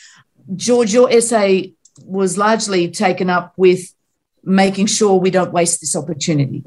[0.55, 3.93] George, your essay was largely taken up with
[4.43, 6.63] making sure we don't waste this opportunity.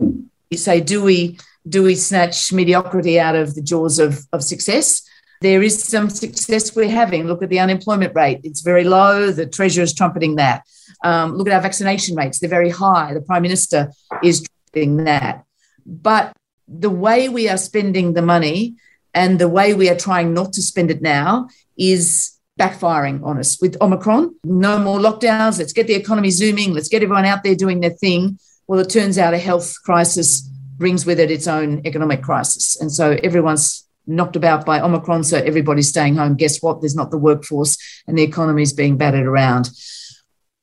[0.51, 5.03] You say, do we do we snatch mediocrity out of the jaws of, of success?
[5.41, 7.27] There is some success we're having.
[7.27, 9.31] Look at the unemployment rate; it's very low.
[9.31, 10.63] The treasurer is trumpeting that.
[11.05, 13.15] Um, look at our vaccination rates; they're very high.
[13.15, 15.45] The prime minister is trumpeting that.
[15.87, 16.33] But
[16.67, 18.77] the way we are spending the money
[19.15, 23.61] and the way we are trying not to spend it now is backfiring on us
[23.61, 24.35] with Omicron.
[24.45, 25.59] No more lockdowns.
[25.59, 26.75] Let's get the economy zooming.
[26.75, 28.39] Let's get everyone out there doing their thing.
[28.69, 30.43] Well, it turns out a health crisis
[30.77, 32.81] brings with it its own economic crisis.
[32.81, 35.25] And so everyone's knocked about by Omicron.
[35.25, 36.37] So everybody's staying home.
[36.37, 36.81] Guess what?
[36.81, 37.77] There's not the workforce
[38.07, 39.71] and the economy is being battered around.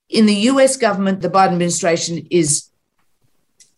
[0.08, 2.70] In the US government, the Biden administration is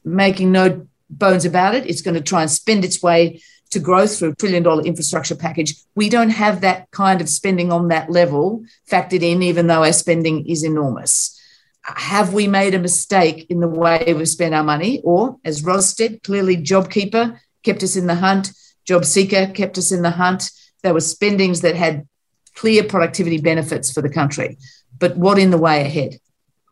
[0.04, 1.90] making no bones about it.
[1.90, 5.36] It's going to try and spend its way to growth through a trillion dollar infrastructure
[5.36, 5.76] package.
[5.96, 9.94] We don't have that kind of spending on that level factored in, even though our
[9.94, 11.37] spending is enormous.
[11.96, 15.02] Have we made a mistake in the way we spent our money?
[15.04, 18.52] Or, as Ros said, clearly JobKeeper kept us in the hunt,
[18.88, 20.52] JobSeeker kept us in the hunt.
[20.84, 22.08] There were spendings that had
[22.56, 24.58] clear productivity benefits for the country.
[25.00, 26.20] But what in the way ahead?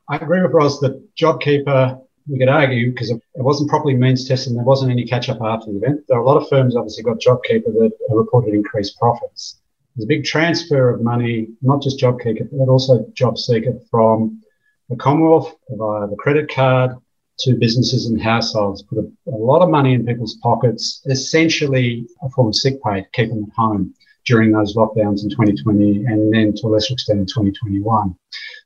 [0.09, 4.51] I agree with Ross that JobKeeper, we could argue, because it wasn't properly means tested
[4.51, 6.05] and there wasn't any catch up after the event.
[6.07, 9.59] There are a lot of firms obviously got JobKeeper that reported increased profits.
[9.95, 14.41] There's a big transfer of money, not just JobKeeper, but also JobSeeker from
[14.89, 16.91] the Commonwealth via the credit card
[17.39, 22.29] to businesses and households, put a, a, lot of money in people's pockets, essentially a
[22.29, 23.93] form of sick pay to keep them at home
[24.25, 28.15] during those lockdowns in 2020 and then to a lesser extent in 2021.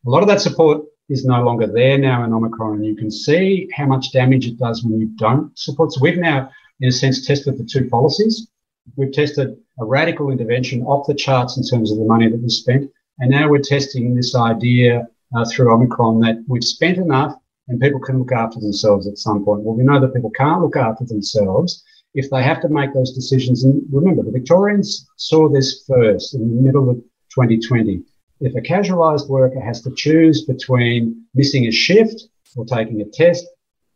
[0.05, 3.09] A lot of that support is no longer there now in Omicron, and you can
[3.09, 5.91] see how much damage it does when you don't support.
[5.91, 8.47] So we've now, in a sense, tested the two policies.
[8.95, 12.59] We've tested a radical intervention off the charts in terms of the money that was
[12.59, 17.35] spent, and now we're testing this idea uh, through Omicron that we've spent enough
[17.67, 19.61] and people can look after themselves at some point.
[19.61, 21.83] Well, we know that people can't look after themselves
[22.15, 23.63] if they have to make those decisions.
[23.63, 26.97] And remember, the Victorians saw this first in the middle of
[27.35, 28.01] 2020.
[28.41, 33.45] If a casualised worker has to choose between missing a shift or taking a test,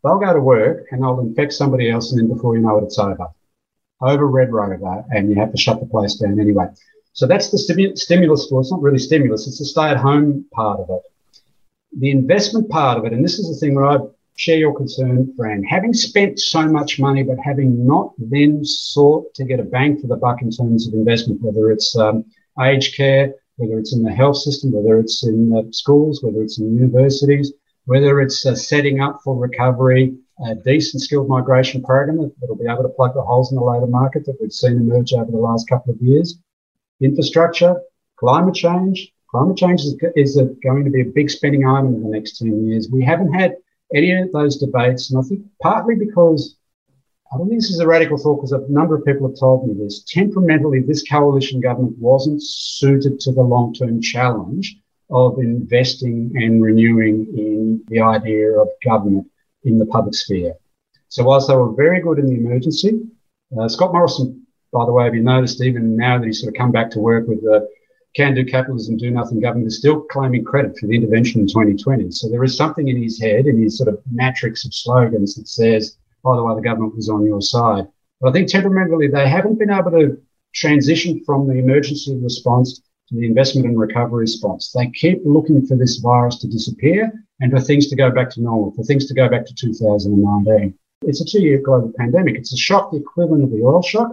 [0.04, 2.84] they'll go to work and they'll infect somebody else, and then before you know it,
[2.84, 3.28] it's over.
[4.02, 6.66] Over Red Rover, and you have to shut the place down anyway.
[7.14, 8.60] So that's the stimulus for.
[8.60, 11.04] It's not really stimulus; it's the stay-at-home part of it
[12.00, 13.98] the investment part of it, and this is the thing where I
[14.36, 19.46] share your concern, Fran, having spent so much money, but having not then sought to
[19.46, 22.26] get a bang for the buck in terms of investment, whether it's um,
[22.60, 26.76] aged care, whether it's in the health system, whether it's in schools, whether it's in
[26.76, 27.54] universities,
[27.86, 30.16] whether it's uh, setting up for recovery,
[30.48, 33.64] a decent skilled migration program that will be able to plug the holes in the
[33.64, 36.40] labour market that we've seen emerge over the last couple of years,
[37.02, 37.76] infrastructure,
[38.16, 42.04] climate change, Climate change is, is a, going to be a big spending item in
[42.04, 42.88] the next 10 years.
[42.92, 43.56] We haven't had
[43.96, 46.56] any of those debates, and I think partly because
[47.34, 49.68] I don't think this is a radical thought because a number of people have told
[49.68, 50.04] me this.
[50.04, 54.78] Temperamentally, this coalition government wasn't suited to the long term challenge
[55.10, 59.28] of investing and renewing in the idea of government
[59.64, 60.54] in the public sphere.
[61.10, 63.02] So, whilst they were very good in the emergency,
[63.60, 66.58] uh, Scott Morrison, by the way, have you noticed, even now that he's sort of
[66.58, 67.68] come back to work with the
[68.16, 72.12] can do capitalism, do nothing government is still claiming credit for the intervention in 2020.
[72.12, 75.48] So there is something in his head, in his sort of matrix of slogans that
[75.48, 77.88] says, by the way, the government was on your side.
[78.22, 80.22] But I think temperamentally, they haven't been able to
[80.54, 84.72] transition from the emergency response to the investment and recovery response.
[84.72, 88.42] They keep looking for this virus to disappear and for things to go back to
[88.42, 90.78] normal, for things to go back to 2019.
[91.02, 92.36] It's a two year global pandemic.
[92.36, 94.12] It's a shock the equivalent of the oil shock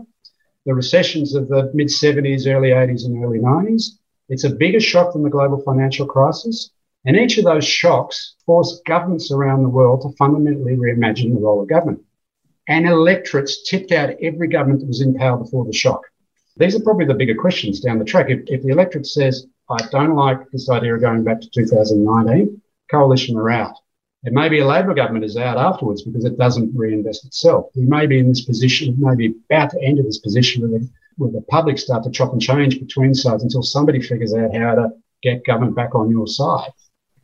[0.66, 3.99] the recessions of the mid 70s, early 80s, and early 90s.
[4.29, 6.70] It's a bigger shock than the global financial crisis.
[7.05, 11.62] And each of those shocks forced governments around the world to fundamentally reimagine the role
[11.62, 12.03] of government.
[12.68, 16.03] And electorates tipped out every government that was in power before the shock.
[16.57, 18.29] These are probably the bigger questions down the track.
[18.29, 22.61] If, if the electorate says, I don't like this idea of going back to 2019,
[22.90, 23.77] coalition are out.
[24.22, 27.66] It may be a Labor government is out afterwards because it doesn't reinvest itself.
[27.74, 31.30] We may be in this position, maybe about to enter this position where the, where
[31.30, 34.88] the public start to chop and change between sides until somebody figures out how to
[35.22, 36.70] get government back on your side.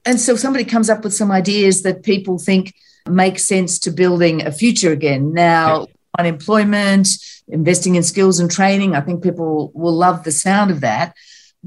[0.06, 2.72] And so somebody comes up with some ideas that people think
[3.06, 5.34] make sense to building a future again.
[5.34, 5.86] Now, yeah.
[6.18, 7.08] unemployment,
[7.48, 11.14] investing in skills and training, I think people will love the sound of that.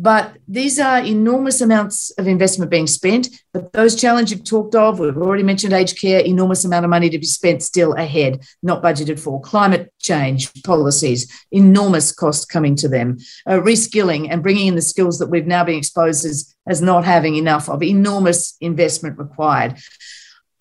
[0.01, 3.27] But these are enormous amounts of investment being spent.
[3.51, 7.09] But those challenges you've talked of, we've already mentioned aged care, enormous amount of money
[7.09, 9.41] to be spent still ahead, not budgeted for.
[9.41, 13.17] Climate change policies, enormous cost coming to them.
[13.45, 17.03] Uh, reskilling and bringing in the skills that we've now been exposed as, as not
[17.03, 19.75] having enough of, enormous investment required.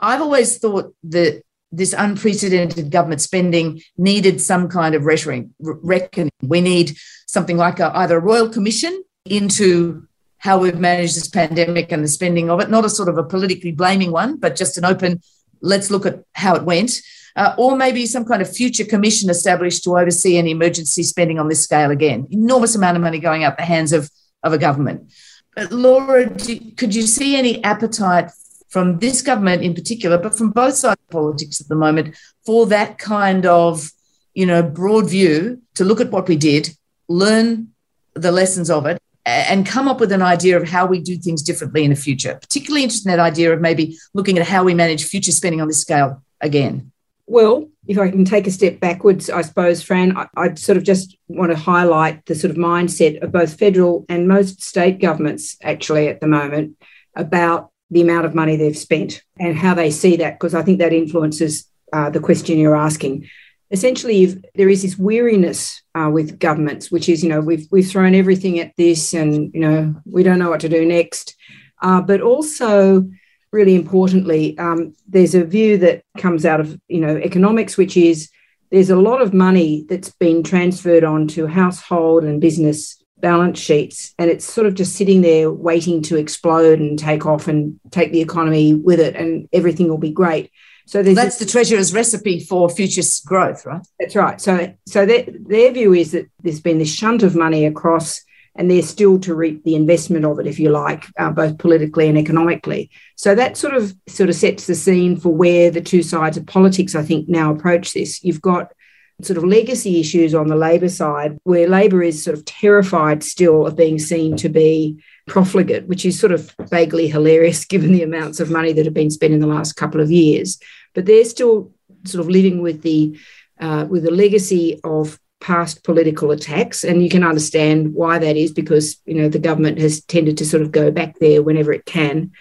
[0.01, 6.31] I've always thought that this unprecedented government spending needed some kind of reckoning.
[6.42, 6.96] We need
[7.29, 10.07] something like a, either a royal commission into
[10.38, 13.25] how we've managed this pandemic and the spending of it, not a sort of a
[13.25, 15.21] politically blaming one, but just an open,
[15.61, 17.01] let's look at how it went.
[17.37, 21.49] Uh, or maybe some kind of future commission established to oversee any emergency spending on
[21.49, 22.27] this scale again.
[22.31, 24.11] Enormous amount of money going out the hands of,
[24.43, 25.12] of a government.
[25.55, 28.31] But Laura, do, could you see any appetite
[28.69, 32.66] from this government in particular, but from both sides of politics at the moment, for
[32.66, 33.91] that kind of,
[34.35, 36.70] you know, broad view to look at what we did,
[37.09, 37.68] learn
[38.14, 41.43] the lessons of it, and come up with an idea of how we do things
[41.43, 42.39] differently in the future.
[42.41, 45.68] Particularly interested in that idea of maybe looking at how we manage future spending on
[45.68, 46.93] this scale again.
[47.26, 50.85] Well, if I can take a step backwards, I suppose, Fran, I, I sort of
[50.85, 55.57] just want to highlight the sort of mindset of both federal and most state governments
[55.62, 56.76] actually at the moment
[57.14, 60.79] about the amount of money they've spent and how they see that, because I think
[60.79, 63.29] that influences uh, the question you're asking
[63.71, 68.14] essentially there is this weariness uh, with governments, which is, you know, we've, we've thrown
[68.14, 71.37] everything at this and, you know, we don't know what to do next.
[71.83, 73.09] Uh, but also
[73.53, 78.31] really importantly, um, there's a view that comes out of you know economics, which is
[78.71, 84.31] there's a lot of money that's been transferred onto household and business balance sheets, and
[84.31, 88.21] it's sort of just sitting there waiting to explode and take off and take the
[88.21, 90.51] economy with it, and everything will be great.
[90.89, 93.86] So that's the treasurer's recipe for future growth, right?
[94.01, 94.41] That's right.
[94.41, 98.22] So, so their, their view is that there's been this shunt of money across
[98.57, 102.09] and they're still to reap the investment of it, if you like, uh, both politically
[102.09, 102.91] and economically.
[103.16, 106.47] So that sort of sort of sets the scene for where the two sides of
[106.47, 108.24] politics, I think, now approach this.
[108.24, 108.72] You've got
[109.20, 113.66] sort of legacy issues on the Labor side, where Labor is sort of terrified still
[113.66, 118.41] of being seen to be profligate, which is sort of vaguely hilarious given the amounts
[118.41, 120.59] of money that have been spent in the last couple of years.
[120.95, 121.72] But they're still
[122.05, 123.18] sort of living with the
[123.61, 126.85] uh, with the legacy of past political attacks.
[126.85, 130.47] And you can understand why that is because, you know, the government has tended to
[130.47, 132.33] sort of go back there whenever it can.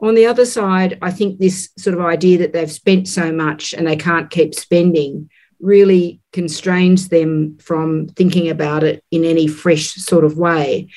[0.00, 3.74] On the other side, I think this sort of idea that they've spent so much
[3.74, 5.28] and they can't keep spending
[5.60, 10.88] really constrains them from thinking about it in any fresh sort of way.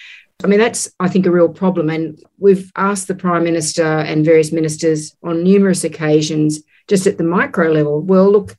[0.43, 1.89] I mean, that's, I think, a real problem.
[1.89, 7.23] And we've asked the Prime Minister and various ministers on numerous occasions, just at the
[7.23, 8.57] micro level, well, look,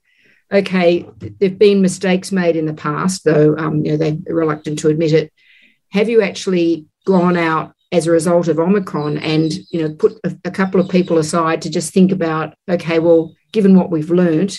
[0.53, 1.07] okay,
[1.39, 5.12] there've been mistakes made in the past, though um, you know they're reluctant to admit
[5.12, 5.32] it.
[5.93, 10.37] Have you actually gone out as a result of Omicron and you know put a,
[10.45, 14.59] a couple of people aside to just think about, okay, well, given what we've learned,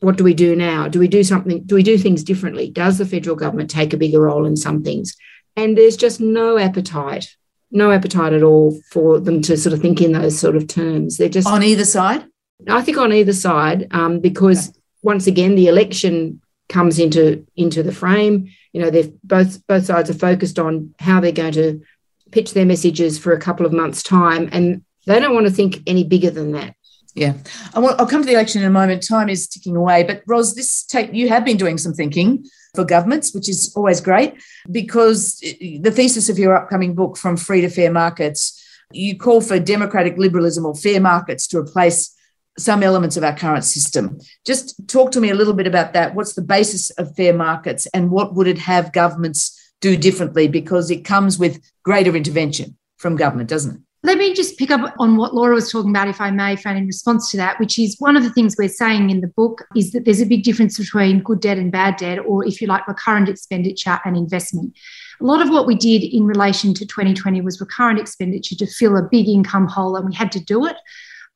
[0.00, 0.88] what do we do now?
[0.88, 1.62] Do we do something?
[1.64, 2.70] Do we do things differently?
[2.70, 5.16] Does the federal government take a bigger role in some things?
[5.56, 7.36] And there's just no appetite,
[7.70, 11.16] no appetite at all for them to sort of think in those sort of terms.
[11.16, 12.24] They're just on either side.
[12.68, 14.72] I think on either side, um, because
[15.02, 18.48] once again, the election comes into into the frame.
[18.72, 21.82] You know, they've both both sides are focused on how they're going to
[22.30, 25.80] pitch their messages for a couple of months' time, and they don't want to think
[25.86, 26.74] any bigger than that.
[27.14, 27.34] Yeah,
[27.74, 29.06] I'll come to the election in a moment.
[29.06, 32.84] Time is ticking away, but Ros, this take you have been doing some thinking for
[32.84, 37.60] governments, which is always great because eh, the thesis of your upcoming book, From Free
[37.60, 42.14] to Fair Markets, you call for democratic liberalism or fair markets to replace
[42.58, 44.18] some elements of our current system.
[44.46, 46.14] Just talk to me a little bit about that.
[46.14, 50.48] What's the basis of fair markets and what would it have governments do differently?
[50.48, 53.80] Because it comes with greater intervention from government, doesn't it?
[54.04, 56.76] Let me just pick up on what Laura was talking about, if I may, Fran,
[56.76, 59.62] in response to that, which is one of the things we're saying in the book
[59.76, 62.66] is that there's a big difference between good debt and bad debt, or if you
[62.66, 64.76] like, recurrent expenditure and investment.
[65.20, 68.96] A lot of what we did in relation to 2020 was recurrent expenditure to fill
[68.96, 70.74] a big income hole, and we had to do it.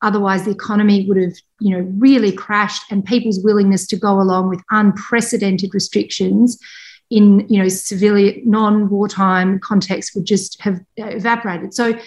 [0.01, 4.49] Otherwise, the economy would have, you know, really crashed, and people's willingness to go along
[4.49, 6.59] with unprecedented restrictions
[7.09, 11.73] in, you know, civilian non-wartime context would just have evaporated.
[11.73, 11.97] So.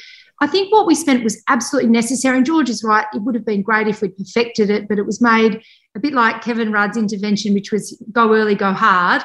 [0.42, 2.38] I think what we spent was absolutely necessary.
[2.38, 3.06] And George is right.
[3.12, 5.62] It would have been great if we'd perfected it, but it was made
[5.94, 9.22] a bit like Kevin Rudd's intervention, which was go early, go hard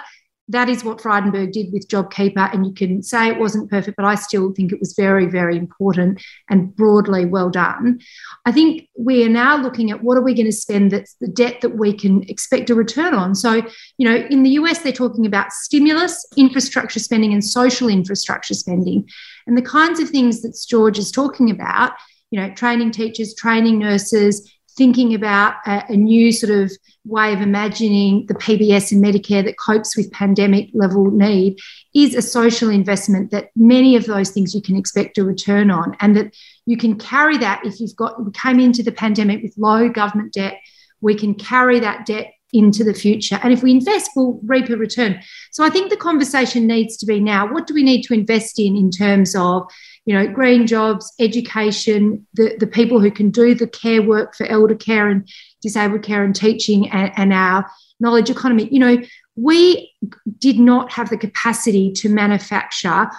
[0.49, 2.53] that is what Frydenberg did with JobKeeper.
[2.53, 5.57] And you can say it wasn't perfect, but I still think it was very, very
[5.57, 7.99] important and broadly well done.
[8.45, 11.27] I think we are now looking at what are we going to spend that's the
[11.27, 13.33] debt that we can expect a return on.
[13.33, 13.63] So,
[13.97, 19.09] you know, in the US, they're talking about stimulus, infrastructure spending, and social infrastructure spending.
[19.47, 21.93] And the kinds of things that George is talking about,
[22.29, 26.71] you know, training teachers, training nurses, thinking about a, a, new sort of
[27.05, 31.57] way of imagining the PBS and Medicare that copes with pandemic level need
[31.93, 35.95] is a social investment that many of those things you can expect a return on,
[35.99, 39.53] and that you can carry that if you've got we came into the pandemic with
[39.57, 40.59] low government debt,
[41.01, 43.39] we can carry that debt into the future.
[43.43, 45.21] And if we invest, we'll reap a return.
[45.51, 48.59] So I think the conversation needs to be now what do we need to invest
[48.59, 49.69] in in terms of
[50.05, 54.45] you know, green jobs, education, the, the people who can do the care work for
[54.45, 55.27] elder care and
[55.61, 58.67] disabled care and teaching and, and our knowledge economy.
[58.71, 58.97] You know,
[59.35, 59.91] we
[60.37, 63.09] did not have the capacity to manufacture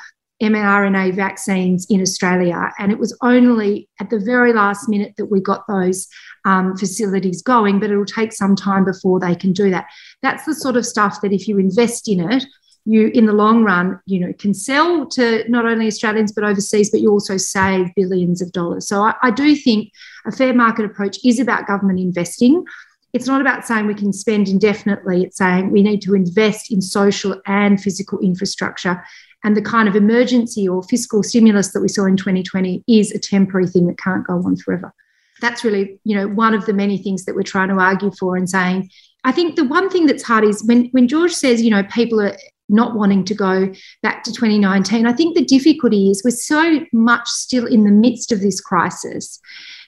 [0.43, 2.70] mRNA vaccines in Australia.
[2.78, 6.09] And it was only at the very last minute that we got those
[6.45, 9.87] um, facilities going, but it'll take some time before they can do that.
[10.22, 12.45] That's the sort of stuff that if you invest in it,
[12.87, 16.89] you in the long run you know can sell to not only australians but overseas
[16.91, 18.89] but you also save billions of dollars.
[18.89, 19.93] So I, I, do think
[20.24, 22.64] a fair market approach is about government investing.
[23.12, 25.24] It's not about saying we can spend indefinitely.
[25.24, 29.03] It's saying we need to invest in social and physical infrastructure.
[29.45, 33.18] And the kind of emergency or fiscal stimulus that we saw in 2020 is a
[33.18, 34.93] temporary thing that can't go on forever.
[35.41, 38.37] That's really you know one of the many things that we're trying to argue for
[38.37, 38.91] and saying
[39.24, 42.20] I think the one thing that's hard is when, when George says, you know, people
[42.20, 42.37] are
[42.69, 45.07] not wanting to go back to 2019.
[45.07, 49.41] I think the difficulty is we're so much still in the midst of this crisis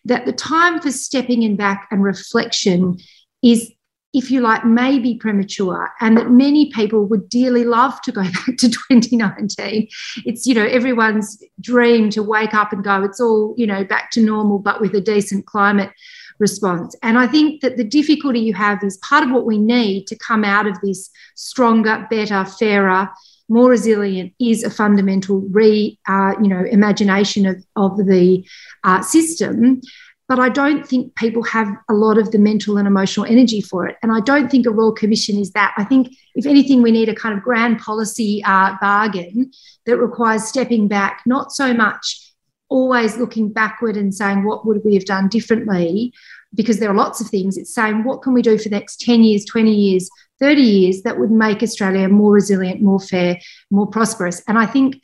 [0.04, 2.98] that the time for stepping in back and reflection
[3.42, 3.70] is
[4.14, 8.56] if you like, maybe premature, and that many people would dearly love to go back
[8.58, 9.88] to 2019.
[10.24, 14.10] It's, you know, everyone's dream to wake up and go, it's all, you know, back
[14.12, 15.90] to normal, but with a decent climate
[16.38, 16.94] response.
[17.02, 20.16] And I think that the difficulty you have is part of what we need to
[20.16, 23.10] come out of this stronger, better, fairer,
[23.48, 28.46] more resilient is a fundamental re, uh, you know, imagination of, of the
[28.84, 29.80] uh, system.
[30.28, 33.86] But I don't think people have a lot of the mental and emotional energy for
[33.86, 33.96] it.
[34.02, 35.72] And I don't think a Royal Commission is that.
[35.78, 39.50] I think, if anything, we need a kind of grand policy uh, bargain
[39.86, 42.27] that requires stepping back, not so much
[42.68, 46.12] always looking backward and saying, what would we have done differently?
[46.54, 47.56] Because there are lots of things.
[47.56, 50.10] It's saying, what can we do for the next 10 years, 20 years,
[50.40, 53.38] 30 years that would make Australia more resilient, more fair,
[53.70, 54.42] more prosperous?
[54.46, 55.02] And I think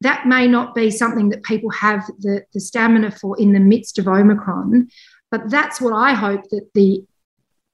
[0.00, 3.98] that may not be something that people have the, the stamina for in the midst
[3.98, 4.88] of Omicron,
[5.30, 7.04] but that's what I hope that the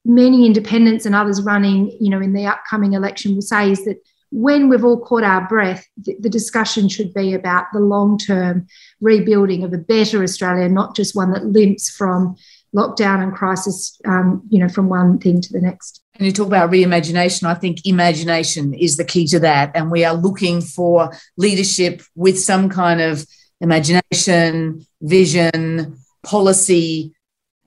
[0.05, 3.99] many independents and others running, you know, in the upcoming election will say is that
[4.35, 8.67] when we've all caught our breath, the, the discussion should be about the long term
[9.01, 12.35] rebuilding of a better Australia, not just one that limps from
[12.75, 16.03] lockdown and crisis, um, you know, from one thing to the next.
[16.17, 17.45] And you talk about reimagination.
[17.45, 19.71] I think imagination is the key to that.
[19.77, 23.25] And we are looking for leadership with some kind of
[23.61, 27.15] imagination, vision, policy,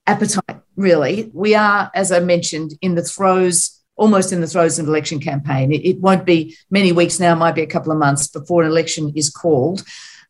[0.05, 1.31] appetite, really.
[1.33, 5.19] We are, as I mentioned, in the throes almost in the throes of an election
[5.19, 5.71] campaign.
[5.71, 8.69] It, it won't be many weeks now, might be a couple of months before an
[8.69, 9.83] election is called.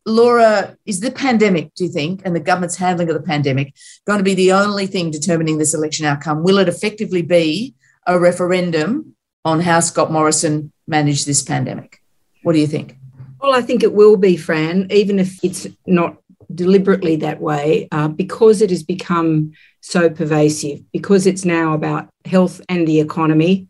[0.06, 3.74] Laura, is the pandemic, do you think, and the government's handling of the pandemic
[4.06, 6.42] going to be the only thing determining this election outcome?
[6.42, 7.74] Will it effectively be
[8.06, 9.14] a referendum
[9.44, 12.00] on how Scott Morrison managed this pandemic?
[12.42, 12.96] What do you think?
[13.40, 16.16] Well, I think it will be, Fran, even if it's not
[16.54, 19.52] deliberately that way, uh, because it has become
[19.88, 23.66] so pervasive because it's now about health and the economy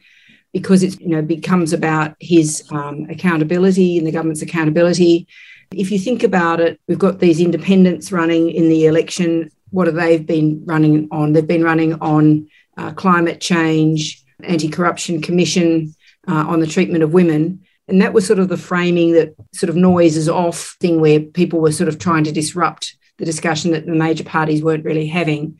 [0.52, 5.28] because it's you know becomes about his um, accountability and the government's accountability.
[5.70, 9.50] If you think about it we've got these independents running in the election.
[9.70, 11.34] What have they been running on?
[11.34, 15.94] They've been running on uh, climate change anti-corruption commission
[16.26, 17.60] uh, on the treatment of women.
[17.86, 21.60] And that was sort of the framing that sort of noises off thing where people
[21.60, 25.58] were sort of trying to disrupt the discussion that the major parties weren't really having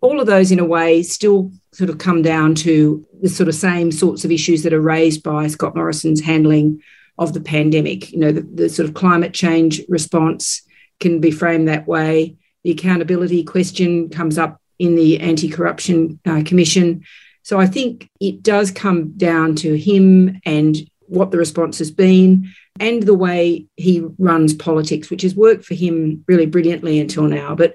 [0.00, 3.54] all of those, in a way, still sort of come down to the sort of
[3.54, 6.80] same sorts of issues that are raised by Scott Morrison's handling
[7.18, 8.12] of the pandemic.
[8.12, 10.62] You know, the, the sort of climate change response
[11.00, 12.36] can be framed that way.
[12.64, 17.04] The accountability question comes up in the Anti Corruption uh, Commission.
[17.42, 20.76] So I think it does come down to him and
[21.06, 25.74] what the response has been and the way he runs politics, which has worked for
[25.74, 27.54] him really brilliantly until now.
[27.54, 27.74] But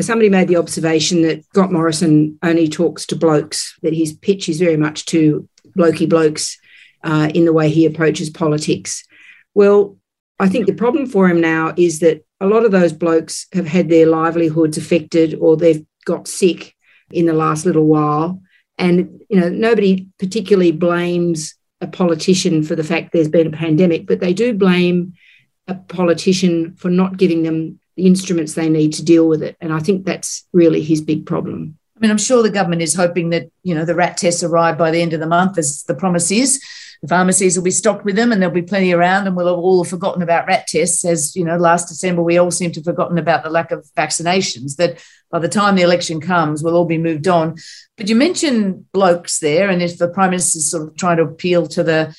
[0.00, 4.58] somebody made the observation that Scott Morrison only talks to blokes, that his pitch is
[4.58, 6.58] very much to blokey blokes
[7.02, 9.04] uh, in the way he approaches politics.
[9.54, 9.96] Well,
[10.38, 13.66] I think the problem for him now is that a lot of those blokes have
[13.66, 16.74] had their livelihoods affected or they've got sick
[17.10, 18.40] in the last little while.
[18.78, 24.06] And, you know, nobody particularly blames a politician for the fact there's been a pandemic,
[24.06, 25.14] but they do blame
[25.66, 29.56] a politician for not giving them the instruments they need to deal with it.
[29.60, 31.76] And I think that's really his big problem.
[31.96, 34.78] I mean, I'm sure the government is hoping that, you know, the RAT tests arrive
[34.78, 36.62] by the end of the month, as the promise is.
[37.02, 39.58] The pharmacies will be stocked with them and there'll be plenty around, and we'll have
[39.58, 41.04] all have forgotten about RAT tests.
[41.04, 43.86] As, you know, last December, we all seem to have forgotten about the lack of
[43.96, 47.56] vaccinations, that by the time the election comes, we'll all be moved on.
[47.98, 51.66] But you mentioned blokes there, and if the Prime Minister's sort of trying to appeal
[51.68, 52.16] to the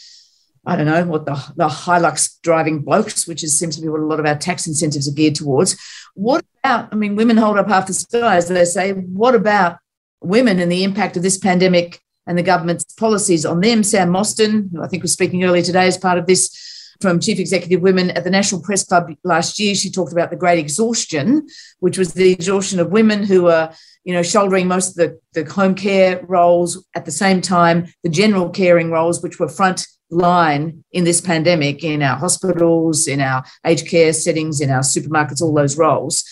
[0.66, 4.02] I don't know what the, the Hilux driving blokes, which is, seems to be what
[4.02, 5.76] a lot of our tax incentives are geared towards.
[6.14, 8.92] What about, I mean, women hold up half the sky, as they say.
[8.94, 9.78] What about
[10.22, 13.82] women and the impact of this pandemic and the government's policies on them?
[13.84, 17.40] Sam Mostyn, who I think was speaking earlier today as part of this from Chief
[17.40, 21.48] Executive Women at the National Press Club last year, she talked about the great exhaustion,
[21.80, 25.52] which was the exhaustion of women who are you know, shouldering most of the, the
[25.52, 30.84] home care roles at the same time, the general caring roles, which were front line
[30.92, 35.54] in this pandemic in our hospitals, in our aged care settings, in our supermarkets, all
[35.54, 36.24] those roles.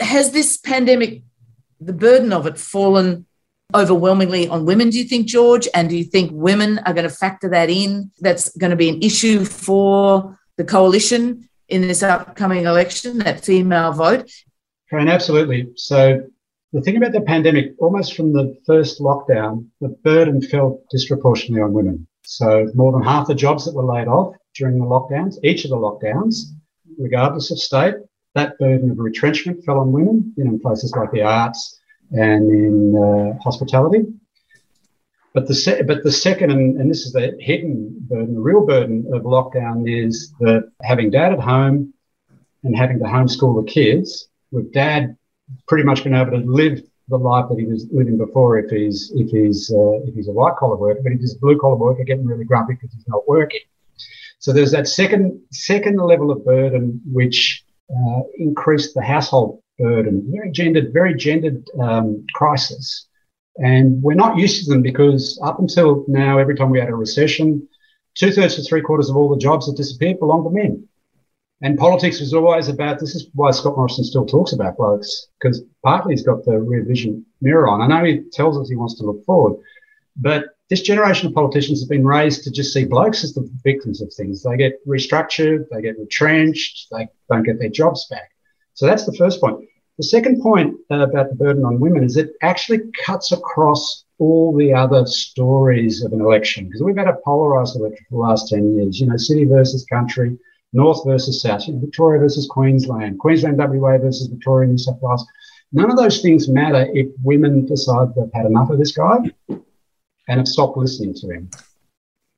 [0.00, 1.22] Has this pandemic,
[1.80, 3.26] the burden of it, fallen
[3.74, 5.68] overwhelmingly on women, do you think, George?
[5.74, 8.10] And do you think women are going to factor that in?
[8.20, 13.92] That's going to be an issue for the coalition in this upcoming election, that female
[13.92, 14.30] vote?
[14.88, 15.68] Fran, absolutely.
[15.76, 16.22] So
[16.72, 21.72] the thing about the pandemic, almost from the first lockdown, the burden fell disproportionately on
[21.72, 22.06] women.
[22.24, 25.70] So more than half the jobs that were laid off during the lockdowns, each of
[25.70, 26.36] the lockdowns,
[26.98, 27.94] regardless of state,
[28.34, 31.78] that burden of retrenchment fell on women you know, in places like the arts
[32.10, 34.06] and in uh, hospitality.
[35.34, 38.64] But the, se- but the second, and, and this is the hidden burden, the real
[38.64, 41.92] burden of lockdown is that having dad at home
[42.62, 45.16] and having to homeschool the kids, with dad
[45.68, 49.12] pretty much been able to live the life that he was living before if he's
[49.14, 51.76] if he's uh, if he's a white collar worker, but if he's a blue collar
[51.76, 53.60] worker, getting really grumpy because he's not working.
[54.38, 60.50] So there's that second second level of burden which uh, increased the household burden, very
[60.50, 63.06] gendered, very gendered um, crisis.
[63.58, 66.94] And we're not used to them because up until now, every time we had a
[66.94, 67.68] recession,
[68.14, 70.88] two thirds to three quarters of all the jobs that disappeared belonged to men.
[71.64, 75.62] And politics was always about this is why Scott Morrison still talks about blokes, because
[75.82, 77.80] partly he's got the rear vision mirror on.
[77.80, 79.58] I know he tells us he wants to look forward,
[80.14, 84.02] but this generation of politicians have been raised to just see blokes as the victims
[84.02, 84.42] of things.
[84.42, 88.30] They get restructured, they get retrenched, they don't get their jobs back.
[88.74, 89.66] So that's the first point.
[89.96, 94.54] The second point uh, about the burden on women is it actually cuts across all
[94.54, 98.50] the other stories of an election because we've had a polarized election for the last
[98.50, 100.38] 10 years, you know, city versus country,
[100.74, 105.26] north versus south, Victoria versus Queensland, Queensland WA versus Victoria, New South Wales.
[105.72, 109.16] None of those things matter if women decide they've had enough of this guy
[109.48, 111.50] and have stopped listening to him.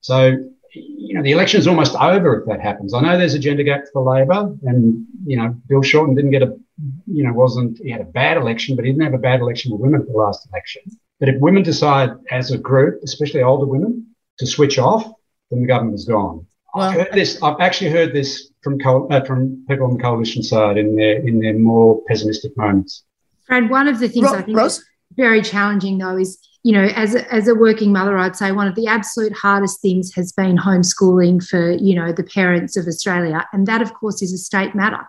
[0.00, 2.92] So you know, the election is almost over if that happens.
[2.92, 6.42] I know there's a gender gap for Labor, and you know, Bill Shorten didn't get
[6.42, 6.56] a,
[7.06, 9.72] you know, wasn't he had a bad election, but he didn't have a bad election
[9.72, 10.82] with women at the last election.
[11.18, 15.10] But if women decide as a group, especially older women, to switch off,
[15.50, 16.46] then the government is gone.
[16.76, 17.42] Well, I've heard this.
[17.42, 21.40] I've actually heard this from uh, from people on the coalition side in their in
[21.40, 23.04] their more pessimistic moments.
[23.46, 24.78] Fred, one of the things Ro- I think Rose?
[24.78, 24.84] is
[25.16, 28.66] very challenging though is you know, as a, as a working mother, I'd say one
[28.66, 33.46] of the absolute hardest things has been homeschooling for, you know, the parents of Australia.
[33.52, 35.06] And that, of course, is a state matter.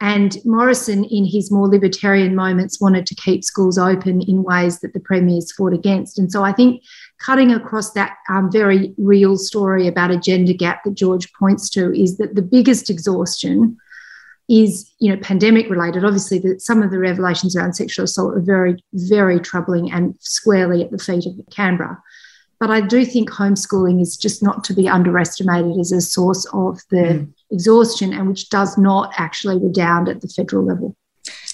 [0.00, 4.92] And Morrison, in his more libertarian moments, wanted to keep schools open in ways that
[4.92, 6.16] the premiers fought against.
[6.16, 6.80] And so I think
[7.20, 11.92] cutting across that um, very real story about a gender gap that George points to
[11.92, 13.76] is that the biggest exhaustion
[14.48, 16.04] is you know pandemic related.
[16.04, 20.82] Obviously the, some of the revelations around sexual assault are very very troubling and squarely
[20.82, 22.02] at the feet of canberra.
[22.60, 26.80] But i do think homeschooling is just not to be underestimated as a source of
[26.90, 27.32] the mm.
[27.50, 30.96] exhaustion and which does not actually redound at the federal level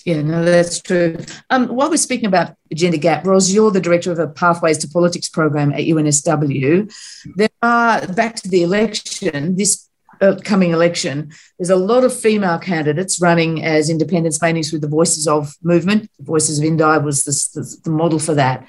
[0.04, 1.16] yeah, no, that's true.
[1.50, 4.88] Um, while we're speaking about gender gap, Ros, you're the director of a Pathways to
[4.88, 6.92] Politics program at UNSW.
[7.36, 9.88] There are, back to the election, this
[10.20, 15.26] upcoming election, there's a lot of female candidates running as independents, mainly through the Voices
[15.26, 16.10] of movement.
[16.18, 18.68] The Voices of Indi was the, the model for that.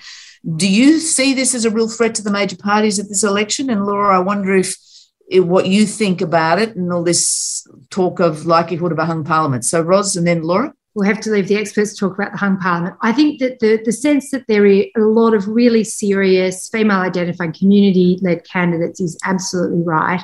[0.55, 3.69] Do you see this as a real threat to the major parties at this election?
[3.69, 4.75] And Laura, I wonder if
[5.33, 9.63] what you think about it and all this talk of likelihood of a hung parliament.
[9.63, 12.37] So, Ros, and then Laura we'll have to leave the experts to talk about the
[12.37, 12.95] hung parliament.
[13.01, 16.99] I think that the, the sense that there are a lot of really serious female
[16.99, 20.21] identifying community led candidates is absolutely right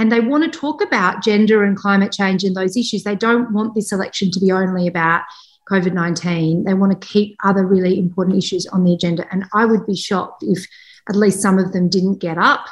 [0.00, 3.04] and they want to talk about gender and climate change and those issues.
[3.04, 5.24] They don't want this election to be only about
[5.70, 6.64] COVID 19.
[6.64, 9.26] They want to keep other really important issues on the agenda.
[9.30, 10.66] And I would be shocked if
[11.10, 12.66] at least some of them didn't get up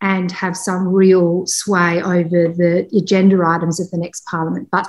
[0.00, 4.68] and have some real sway over the agenda items of the next parliament.
[4.72, 4.88] But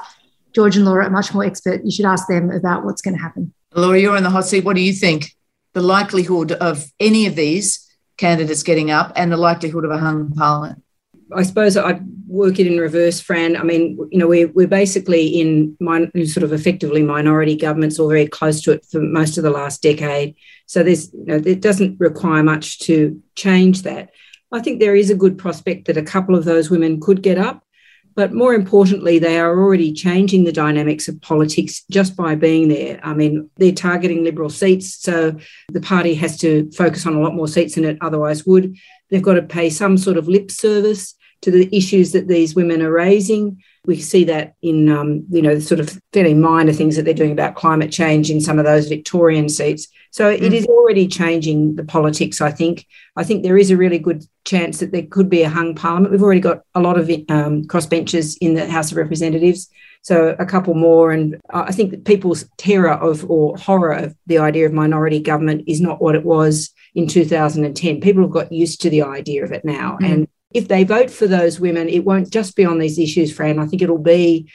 [0.54, 1.82] George and Laura are much more expert.
[1.84, 3.54] You should ask them about what's going to happen.
[3.74, 4.64] Laura, you're in the hot seat.
[4.64, 5.32] What do you think?
[5.74, 7.88] The likelihood of any of these
[8.18, 10.84] candidates getting up and the likelihood of a hung parliament?
[11.34, 13.56] I suppose I'd work it in reverse, Fran.
[13.56, 18.10] I mean, you know, we're, we're basically in min- sort of effectively minority governments or
[18.10, 20.36] very close to it for most of the last decade.
[20.66, 24.12] So there's, you know, it doesn't require much to change that.
[24.52, 27.38] I think there is a good prospect that a couple of those women could get
[27.38, 27.64] up.
[28.16, 33.00] But more importantly, they are already changing the dynamics of politics just by being there.
[33.04, 35.38] I mean, they're targeting Liberal seats, so
[35.70, 38.76] the party has to focus on a lot more seats than it otherwise would.
[39.10, 42.82] They've got to pay some sort of lip service to the issues that these women
[42.82, 43.62] are raising.
[43.86, 47.32] We see that in, um, you know, sort of fairly minor things that they're doing
[47.32, 49.88] about climate change in some of those Victorian seats.
[50.12, 50.42] So mm.
[50.42, 52.86] it is already changing the politics, I think.
[53.16, 56.12] I think there is a really good chance that there could be a hung parliament.
[56.12, 59.70] We've already got a lot of um, crossbenchers in the House of Representatives.
[60.04, 61.12] So a couple more.
[61.12, 65.64] And I think that people's terror of or horror of the idea of minority government
[65.68, 68.02] is not what it was in 2010.
[68.02, 69.98] People have got used to the idea of it now.
[70.02, 70.12] Mm.
[70.12, 73.60] And if they vote for those women, it won't just be on these issues, Fran.
[73.60, 74.52] I think it'll be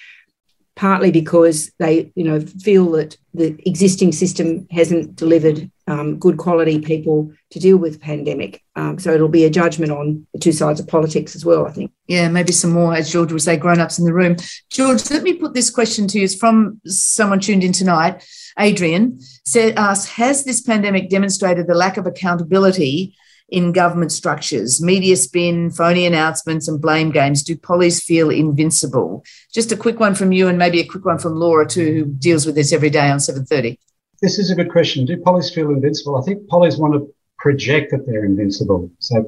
[0.77, 6.81] partly because they, you know, feel that the existing system hasn't delivered um, good quality
[6.81, 8.63] people to deal with pandemic.
[8.77, 11.71] Um, so it'll be a judgment on the two sides of politics as well, I
[11.71, 11.93] think.
[12.09, 14.37] Yeah, maybe some more, as George would say, grown ups in the room.
[14.71, 16.25] George, let me put this question to you.
[16.25, 18.27] It's from someone tuned in tonight.
[18.59, 23.17] Adrian said, asked, Has this pandemic demonstrated the lack of accountability
[23.49, 27.43] in government structures, media spin, phony announcements, and blame games?
[27.43, 29.25] Do pollies feel invincible?
[29.53, 32.05] Just a quick one from you, and maybe a quick one from Laura too, who
[32.07, 33.79] deals with this every day on seven thirty.
[34.23, 35.05] This is a good question.
[35.05, 36.17] Do pollies feel invincible?
[36.17, 38.91] I think pollies want to project that they're invincible.
[38.99, 39.25] So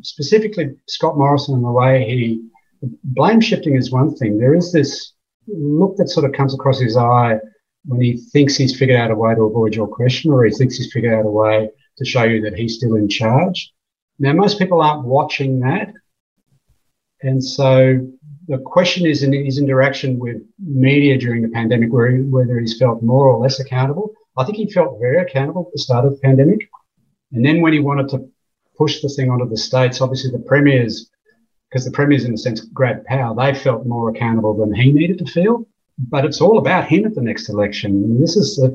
[0.00, 2.42] specifically, Scott Morrison and the way he
[3.04, 4.38] blame shifting is one thing.
[4.38, 5.12] There is this
[5.46, 7.38] look that sort of comes across his eye
[7.84, 10.76] when he thinks he's figured out a way to avoid your question, or he thinks
[10.76, 11.68] he's figured out a way
[12.00, 13.72] to show you that he's still in charge.
[14.18, 15.92] Now, most people aren't watching that.
[17.22, 18.06] And so
[18.48, 22.78] the question is in his interaction with media during the pandemic, where he, whether he's
[22.78, 24.14] felt more or less accountable.
[24.38, 26.68] I think he felt very accountable at the start of the pandemic.
[27.32, 28.28] And then when he wanted to
[28.76, 31.10] push the thing onto the states, obviously the premiers,
[31.68, 35.18] because the premiers in a sense grabbed power, they felt more accountable than he needed
[35.18, 35.66] to feel.
[35.98, 37.92] But it's all about him at the next election.
[37.92, 38.70] And this is the,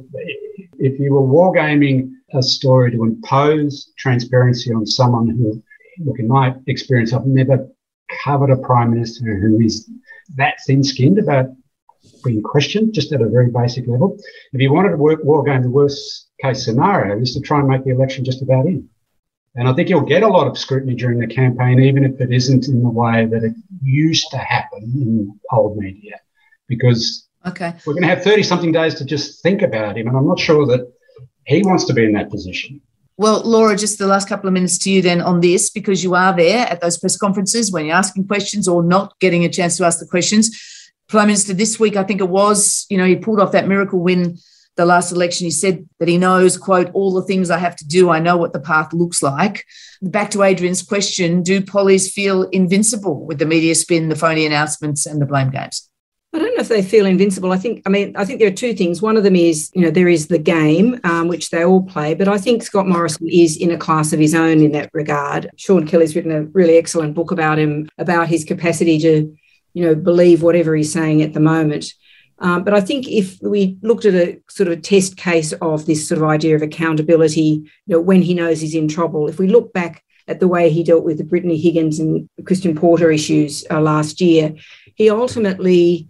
[0.85, 5.61] if you were wargaming a story to impose transparency on someone who,
[6.05, 7.67] look, in my experience, I've never
[8.23, 9.89] covered a prime minister who is
[10.35, 11.47] that thin-skinned about
[12.23, 14.17] being questioned, just at a very basic level.
[14.53, 17.67] If you wanted to work war game, the worst case scenario is to try and
[17.67, 18.89] make the election just about him.
[19.55, 22.31] And I think you'll get a lot of scrutiny during the campaign, even if it
[22.31, 26.19] isn't in the way that it used to happen in old media,
[26.67, 27.73] because okay.
[27.85, 30.07] we're going to have 30 something days to just think about him.
[30.07, 30.91] And I'm not sure that
[31.45, 32.81] he wants to be in that position.
[33.17, 36.15] Well, Laura, just the last couple of minutes to you then on this, because you
[36.15, 39.77] are there at those press conferences when you're asking questions or not getting a chance
[39.77, 40.51] to ask the questions.
[41.07, 43.99] Prime Minister this week, I think it was, you know, he pulled off that miracle
[43.99, 44.37] win
[44.75, 45.45] the last election.
[45.45, 48.09] He said that he knows, quote, all the things I have to do.
[48.09, 49.65] I know what the path looks like.
[50.01, 55.05] Back to Adrian's question Do pollies feel invincible with the media spin, the phony announcements,
[55.05, 55.89] and the blame games?
[56.35, 57.53] I don't know if they feel invincible.
[57.53, 59.01] I think, I mean, I think there are two things.
[59.01, 62.13] One of them is, you know, there is the game, um, which they all play,
[62.13, 65.49] but I think Scott Morrison is in a class of his own in that regard.
[65.55, 69.33] Sean Kelly's written a really excellent book about him, about his capacity to,
[69.73, 71.93] you know, believe whatever he's saying at the moment.
[72.39, 75.85] Um, but I think if we looked at a sort of a test case of
[75.85, 79.39] this sort of idea of accountability, you know, when he knows he's in trouble, if
[79.39, 83.09] we look back at the way he dealt with the Brittany Higgins and Christian Porter
[83.09, 84.53] issues uh, last year,
[84.95, 86.09] he ultimately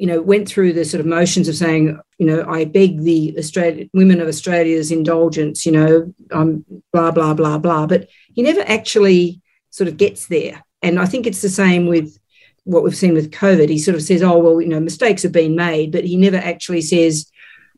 [0.00, 3.34] you know, went through the sort of motions of saying, you know, I beg the
[3.36, 7.86] Australia, women of Australia's indulgence, you know, um, blah, blah, blah, blah.
[7.86, 10.64] But he never actually sort of gets there.
[10.80, 12.18] And I think it's the same with
[12.64, 13.68] what we've seen with COVID.
[13.68, 16.38] He sort of says, oh, well, you know, mistakes have been made, but he never
[16.38, 17.30] actually says,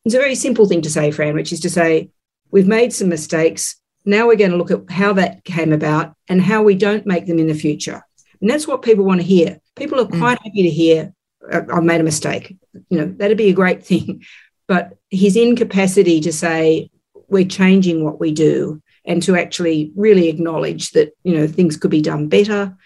[0.04, 2.10] it's a very simple thing to say, Fran, which is to say,
[2.52, 3.80] we've made some mistakes.
[4.04, 7.26] Now we're going to look at how that came about and how we don't make
[7.26, 8.00] them in the future.
[8.40, 9.58] And that's what people want to hear.
[9.74, 10.20] People are mm.
[10.20, 10.44] quite mm.
[10.44, 11.12] happy to hear
[11.50, 12.56] I've made a mistake.
[12.88, 14.24] You know, that'd be a great thing.
[14.68, 16.90] But his incapacity to say,
[17.28, 21.90] we're changing what we do and to actually really acknowledge that, you know, things could
[21.90, 22.76] be done better,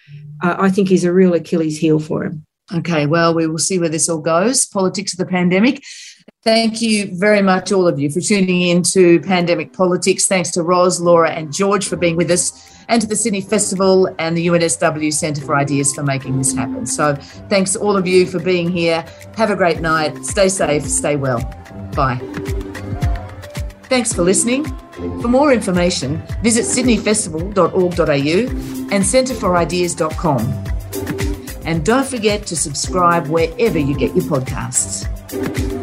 [0.42, 2.46] uh, I think is a real Achilles heel for him.
[2.74, 4.66] Okay, well, we will see where this all goes.
[4.66, 5.84] Politics of the pandemic.
[6.42, 10.26] Thank you very much, all of you, for tuning in to Pandemic Politics.
[10.26, 14.08] Thanks to Ros, Laura, and George for being with us and to the Sydney Festival
[14.18, 16.86] and the UNSW Centre for Ideas for making this happen.
[16.86, 17.14] So
[17.48, 19.04] thanks all of you for being here.
[19.36, 20.24] Have a great night.
[20.24, 21.40] Stay safe, stay well.
[21.94, 22.20] Bye.
[23.84, 24.64] Thanks for listening.
[25.20, 28.06] For more information, visit sydneyfestival.org.au
[28.94, 30.64] and centreForIdeas.com.
[31.64, 35.75] And don't forget to subscribe wherever you get your podcasts.